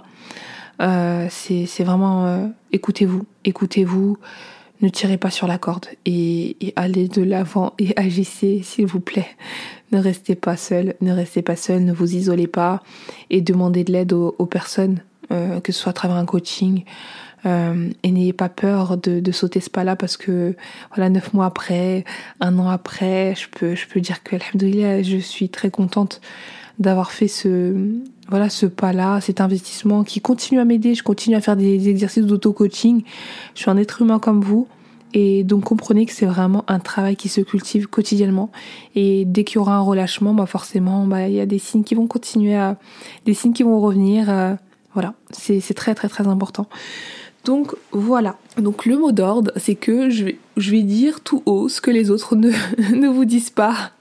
Euh, 0.81 1.27
c'est 1.29 1.83
vraiment 1.83 2.25
euh, 2.25 2.47
écoutez-vous, 2.71 3.25
écoutez-vous 3.45 4.17
ne 4.81 4.89
tirez 4.89 5.17
pas 5.17 5.31
sur 5.31 5.47
la 5.47 5.57
corde 5.57 5.87
et, 6.05 6.55
allez 6.75 7.07
de 7.07 7.21
l'avant 7.21 7.73
et 7.79 7.93
agissez, 7.97 8.61
s'il 8.63 8.85
vous 8.85 8.99
plaît. 8.99 9.27
Ne 9.91 9.99
restez 9.99 10.35
pas 10.35 10.57
seul, 10.57 10.95
ne 11.01 11.11
restez 11.11 11.41
pas 11.41 11.55
seul, 11.55 11.83
ne 11.83 11.93
vous 11.93 12.15
isolez 12.15 12.47
pas 12.47 12.81
et 13.29 13.41
demandez 13.41 13.83
de 13.83 13.91
l'aide 13.91 14.13
aux, 14.13 14.45
personnes, 14.45 15.01
euh, 15.31 15.59
que 15.59 15.71
ce 15.71 15.81
soit 15.81 15.89
à 15.91 15.93
travers 15.93 16.17
un 16.17 16.25
coaching. 16.25 16.83
Euh, 17.45 17.89
et 18.03 18.11
n'ayez 18.11 18.33
pas 18.33 18.49
peur 18.49 18.97
de, 18.97 19.31
sauter 19.31 19.59
ce 19.59 19.69
pas-là 19.69 19.95
parce 19.95 20.15
que 20.15 20.55
voilà 20.93 21.09
neuf 21.09 21.33
mois 21.33 21.47
après, 21.47 22.05
un 22.39 22.59
an 22.59 22.69
après, 22.69 23.33
je 23.35 23.49
peux 23.49 23.73
je 23.73 23.87
peux 23.87 23.99
dire 23.99 24.21
que 24.21 24.35
je 24.37 25.17
suis 25.17 25.49
très 25.49 25.71
contente 25.71 26.21
d'avoir 26.79 27.12
fait 27.12 27.27
ce 27.27 27.75
voilà 28.29 28.49
ce 28.49 28.65
pas-là, 28.65 29.19
cet 29.19 29.41
investissement 29.41 30.03
qui 30.03 30.21
continue 30.21 30.60
à 30.60 30.65
m'aider. 30.65 30.95
Je 30.95 31.03
continue 31.03 31.36
à 31.36 31.41
faire 31.41 31.57
des 31.57 31.89
exercices 31.89 32.25
d'auto-coaching. 32.25 33.03
Je 33.55 33.60
suis 33.60 33.69
un 33.69 33.77
être 33.77 34.01
humain 34.01 34.19
comme 34.19 34.41
vous. 34.41 34.67
Et 35.13 35.43
donc 35.43 35.65
comprenez 35.65 36.05
que 36.05 36.13
c'est 36.13 36.25
vraiment 36.25 36.63
un 36.69 36.79
travail 36.79 37.17
qui 37.17 37.27
se 37.27 37.41
cultive 37.41 37.88
quotidiennement. 37.88 38.49
Et 38.95 39.25
dès 39.25 39.43
qu'il 39.43 39.55
y 39.55 39.57
aura 39.57 39.75
un 39.75 39.81
relâchement, 39.81 40.34
bah 40.34 40.45
forcément, 40.45 41.05
bah 41.05 41.27
il 41.27 41.34
y 41.34 41.41
a 41.41 41.45
des 41.45 41.60
signes 41.60 41.84
qui 41.84 41.95
vont 41.95 42.07
continuer 42.07 42.55
à, 42.55 42.77
des 43.25 43.34
signes 43.34 43.51
qui 43.51 43.63
vont 43.63 43.79
revenir. 43.81 44.29
Euh, 44.29 44.55
voilà, 44.93 45.13
c'est 45.31 45.73
très 45.73 45.95
très 45.95 46.07
très 46.07 46.27
important. 46.27 46.67
Donc 47.43 47.75
voilà. 47.91 48.38
Donc 48.57 48.86
le 48.86 48.97
mot 48.97 49.12
d'ordre, 49.12 49.51
c'est 49.57 49.75
que 49.75 50.10
je 50.10 50.25
vais, 50.25 50.39
je 50.55 50.71
vais 50.71 50.84
dire 50.84 51.19
tout 51.21 51.43
haut 51.45 51.67
ce 51.67 51.81
que 51.81 51.91
les 51.91 52.12
autres 52.12 52.38
ne, 52.38 52.51
ne 52.95 53.07
vous 53.10 53.25
disent 53.25 53.49
pas 53.49 53.91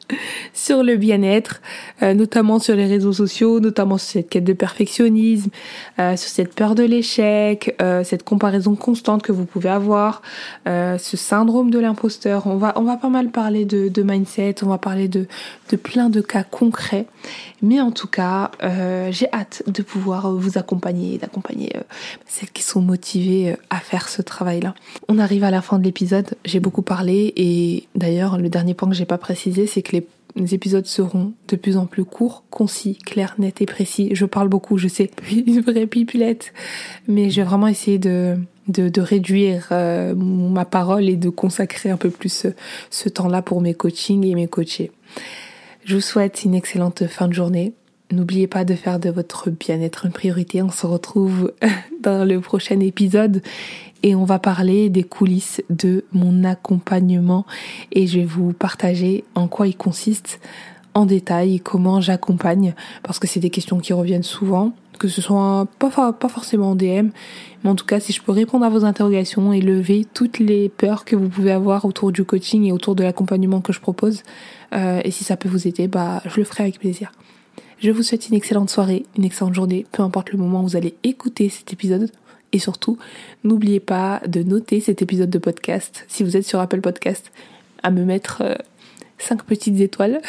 sur 0.52 0.82
le 0.82 0.96
bien-être, 0.96 1.60
euh, 2.02 2.14
notamment 2.14 2.58
sur 2.58 2.76
les 2.76 2.86
réseaux 2.86 3.12
sociaux, 3.12 3.60
notamment 3.60 3.98
sur 3.98 4.12
cette 4.12 4.28
quête 4.28 4.44
de 4.44 4.52
perfectionnisme, 4.52 5.50
euh, 5.98 6.16
sur 6.16 6.28
cette 6.28 6.54
peur 6.54 6.74
de 6.74 6.82
l'échec, 6.82 7.74
euh, 7.80 8.04
cette 8.04 8.22
comparaison 8.22 8.74
constante 8.74 9.22
que 9.22 9.32
vous 9.32 9.44
pouvez 9.44 9.68
avoir, 9.68 10.22
ce 10.66 11.16
syndrome 11.16 11.70
de 11.70 11.78
l'imposteur. 11.78 12.46
On 12.46 12.56
va, 12.56 12.72
on 12.76 12.82
va 12.82 12.96
pas 12.96 13.08
mal 13.08 13.30
parler 13.30 13.64
de, 13.64 13.88
de, 13.88 14.02
mindset, 14.02 14.56
on 14.62 14.68
va 14.68 14.78
parler 14.78 15.08
de, 15.08 15.26
de 15.70 15.76
plein 15.76 16.10
de 16.10 16.20
cas 16.20 16.42
concrets. 16.42 17.06
Mais 17.62 17.80
en 17.80 17.90
tout 17.90 18.06
cas, 18.06 18.50
j'ai 19.10 19.26
hâte 19.32 19.62
de 19.66 19.82
pouvoir 19.82 20.32
vous 20.32 20.58
accompagner, 20.58 21.18
d'accompagner 21.18 21.72
celles 22.26 22.50
qui 22.50 22.62
sont 22.62 22.80
motivées 22.80 23.56
à 23.68 23.78
faire 23.80 24.08
ce 24.08 24.22
travail-là. 24.22 24.74
On 25.08 25.18
arrive 25.18 25.44
à 25.44 25.50
la 25.50 25.60
fin 25.60 25.78
de 25.78 25.84
l'épisode. 25.84 26.34
J'ai 26.44 26.60
beaucoup 26.60 26.82
parlé 26.82 27.32
et 27.36 27.86
d'ailleurs, 27.94 28.38
le 28.38 28.48
dernier 28.48 28.74
point 28.74 28.88
que 28.88 28.94
j'ai 28.94 29.04
pas 29.04 29.18
précisé, 29.18 29.66
c'est 29.66 29.82
que 29.82 29.92
les 29.92 30.06
les 30.36 30.54
épisodes 30.54 30.86
seront 30.86 31.32
de 31.48 31.56
plus 31.56 31.76
en 31.76 31.86
plus 31.86 32.04
courts, 32.04 32.44
concis, 32.50 32.96
clairs, 32.96 33.34
nets 33.38 33.60
et 33.60 33.66
précis. 33.66 34.10
Je 34.12 34.24
parle 34.24 34.48
beaucoup, 34.48 34.78
je 34.78 34.88
sais, 34.88 35.10
une 35.46 35.60
vraie 35.60 35.86
pipulette, 35.86 36.52
mais 37.08 37.30
je 37.30 37.40
vais 37.40 37.46
vraiment 37.46 37.66
essayer 37.66 37.98
de, 37.98 38.36
de, 38.68 39.00
réduire 39.00 39.68
euh, 39.72 40.14
ma 40.14 40.64
parole 40.64 41.08
et 41.08 41.16
de 41.16 41.28
consacrer 41.28 41.90
un 41.90 41.96
peu 41.96 42.10
plus 42.10 42.46
ce, 42.90 43.08
temps-là 43.08 43.42
pour 43.42 43.60
mes 43.60 43.74
coachings 43.74 44.24
et 44.26 44.34
mes 44.34 44.46
coachés. 44.46 44.92
Je 45.84 45.94
vous 45.94 46.00
souhaite 46.00 46.44
une 46.44 46.54
excellente 46.54 47.06
fin 47.06 47.26
de 47.26 47.32
journée. 47.32 47.72
N'oubliez 48.12 48.48
pas 48.48 48.64
de 48.64 48.74
faire 48.74 48.98
de 48.98 49.08
votre 49.08 49.50
bien-être 49.50 50.06
une 50.06 50.12
priorité. 50.12 50.62
On 50.62 50.70
se 50.70 50.86
retrouve 50.86 51.52
dans 52.02 52.26
le 52.26 52.40
prochain 52.40 52.80
épisode 52.80 53.40
et 54.02 54.16
on 54.16 54.24
va 54.24 54.38
parler 54.38 54.88
des 54.88 55.04
coulisses 55.04 55.62
de 55.70 56.04
mon 56.12 56.42
accompagnement 56.42 57.46
et 57.92 58.06
je 58.08 58.18
vais 58.18 58.24
vous 58.24 58.52
partager 58.52 59.24
en 59.34 59.46
quoi 59.46 59.68
il 59.68 59.76
consiste 59.76 60.40
en 60.94 61.06
détail, 61.06 61.60
comment 61.60 62.00
j'accompagne, 62.00 62.74
parce 63.04 63.20
que 63.20 63.28
c'est 63.28 63.38
des 63.38 63.50
questions 63.50 63.78
qui 63.78 63.92
reviennent 63.92 64.24
souvent, 64.24 64.72
que 64.98 65.06
ce 65.06 65.20
soit 65.20 65.68
pas, 65.78 66.12
pas 66.12 66.28
forcément 66.28 66.70
en 66.70 66.74
DM, 66.74 67.10
mais 67.62 67.70
en 67.70 67.76
tout 67.76 67.86
cas 67.86 68.00
si 68.00 68.12
je 68.12 68.20
peux 68.20 68.32
répondre 68.32 68.64
à 68.64 68.70
vos 68.70 68.84
interrogations 68.84 69.52
et 69.52 69.60
lever 69.60 70.04
toutes 70.14 70.40
les 70.40 70.68
peurs 70.68 71.04
que 71.04 71.14
vous 71.14 71.28
pouvez 71.28 71.52
avoir 71.52 71.84
autour 71.84 72.10
du 72.10 72.24
coaching 72.24 72.64
et 72.64 72.72
autour 72.72 72.96
de 72.96 73.04
l'accompagnement 73.04 73.60
que 73.60 73.72
je 73.72 73.80
propose, 73.80 74.24
euh, 74.74 75.00
et 75.04 75.12
si 75.12 75.22
ça 75.22 75.36
peut 75.36 75.48
vous 75.48 75.68
aider, 75.68 75.86
bah 75.86 76.22
je 76.26 76.38
le 76.38 76.44
ferai 76.44 76.64
avec 76.64 76.80
plaisir. 76.80 77.12
Je 77.80 77.90
vous 77.90 78.02
souhaite 78.02 78.28
une 78.28 78.34
excellente 78.34 78.68
soirée, 78.68 79.06
une 79.16 79.24
excellente 79.24 79.54
journée, 79.54 79.86
peu 79.90 80.02
importe 80.02 80.32
le 80.32 80.38
moment 80.38 80.60
où 80.60 80.64
vous 80.64 80.76
allez 80.76 80.94
écouter 81.02 81.48
cet 81.48 81.72
épisode. 81.72 82.10
Et 82.52 82.58
surtout, 82.58 82.98
n'oubliez 83.42 83.80
pas 83.80 84.20
de 84.26 84.42
noter 84.42 84.80
cet 84.80 85.00
épisode 85.00 85.30
de 85.30 85.38
podcast, 85.38 86.04
si 86.06 86.22
vous 86.22 86.36
êtes 86.36 86.44
sur 86.44 86.60
Apple 86.60 86.82
Podcast, 86.82 87.32
à 87.82 87.90
me 87.90 88.04
mettre 88.04 88.42
5 89.16 89.40
euh, 89.40 89.44
petites 89.46 89.80
étoiles. 89.80 90.20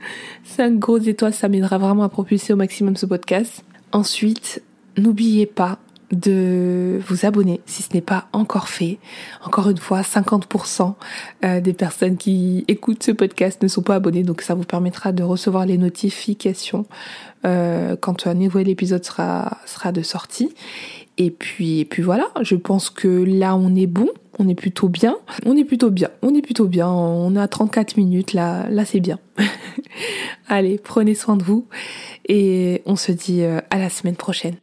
5 0.44 0.80
grosses 0.80 1.06
étoiles, 1.06 1.32
ça 1.32 1.48
m'aidera 1.48 1.78
vraiment 1.78 2.02
à 2.02 2.08
propulser 2.08 2.52
au 2.52 2.56
maximum 2.56 2.96
ce 2.96 3.06
podcast. 3.06 3.62
Ensuite, 3.92 4.60
n'oubliez 4.96 5.46
pas 5.46 5.78
de 6.12 7.00
vous 7.08 7.26
abonner 7.26 7.60
si 7.66 7.82
ce 7.82 7.92
n'est 7.94 8.00
pas 8.00 8.28
encore 8.32 8.68
fait. 8.68 8.98
Encore 9.44 9.68
une 9.68 9.78
fois, 9.78 10.02
50% 10.02 10.94
euh, 11.44 11.60
des 11.60 11.72
personnes 11.72 12.16
qui 12.16 12.64
écoutent 12.68 13.02
ce 13.02 13.12
podcast 13.12 13.62
ne 13.62 13.68
sont 13.68 13.82
pas 13.82 13.96
abonnées, 13.96 14.22
donc 14.22 14.42
ça 14.42 14.54
vous 14.54 14.64
permettra 14.64 15.12
de 15.12 15.22
recevoir 15.22 15.66
les 15.66 15.78
notifications 15.78 16.86
euh, 17.44 17.96
quand 17.96 18.26
un 18.26 18.34
nouvel 18.34 18.68
épisode 18.68 19.04
sera, 19.04 19.58
sera 19.66 19.92
de 19.92 20.02
sortie. 20.02 20.54
Et 21.18 21.30
puis, 21.30 21.84
puis 21.86 22.02
voilà, 22.02 22.26
je 22.42 22.56
pense 22.56 22.90
que 22.90 23.08
là 23.08 23.56
on 23.56 23.74
est 23.74 23.86
bon, 23.86 24.08
on 24.38 24.48
est 24.48 24.54
plutôt 24.54 24.88
bien, 24.88 25.16
on 25.46 25.56
est 25.56 25.64
plutôt 25.64 25.90
bien, 25.90 26.10
on 26.22 26.34
est 26.34 26.42
plutôt 26.42 26.66
bien, 26.66 26.88
on 26.88 27.34
à 27.36 27.48
34 27.48 27.96
minutes, 27.96 28.32
là, 28.32 28.68
là 28.68 28.84
c'est 28.84 29.00
bien. 29.00 29.18
Allez, 30.48 30.78
prenez 30.78 31.14
soin 31.14 31.36
de 31.36 31.42
vous 31.42 31.66
et 32.28 32.82
on 32.84 32.96
se 32.96 33.12
dit 33.12 33.42
euh, 33.42 33.60
à 33.70 33.78
la 33.78 33.88
semaine 33.88 34.16
prochaine. 34.16 34.56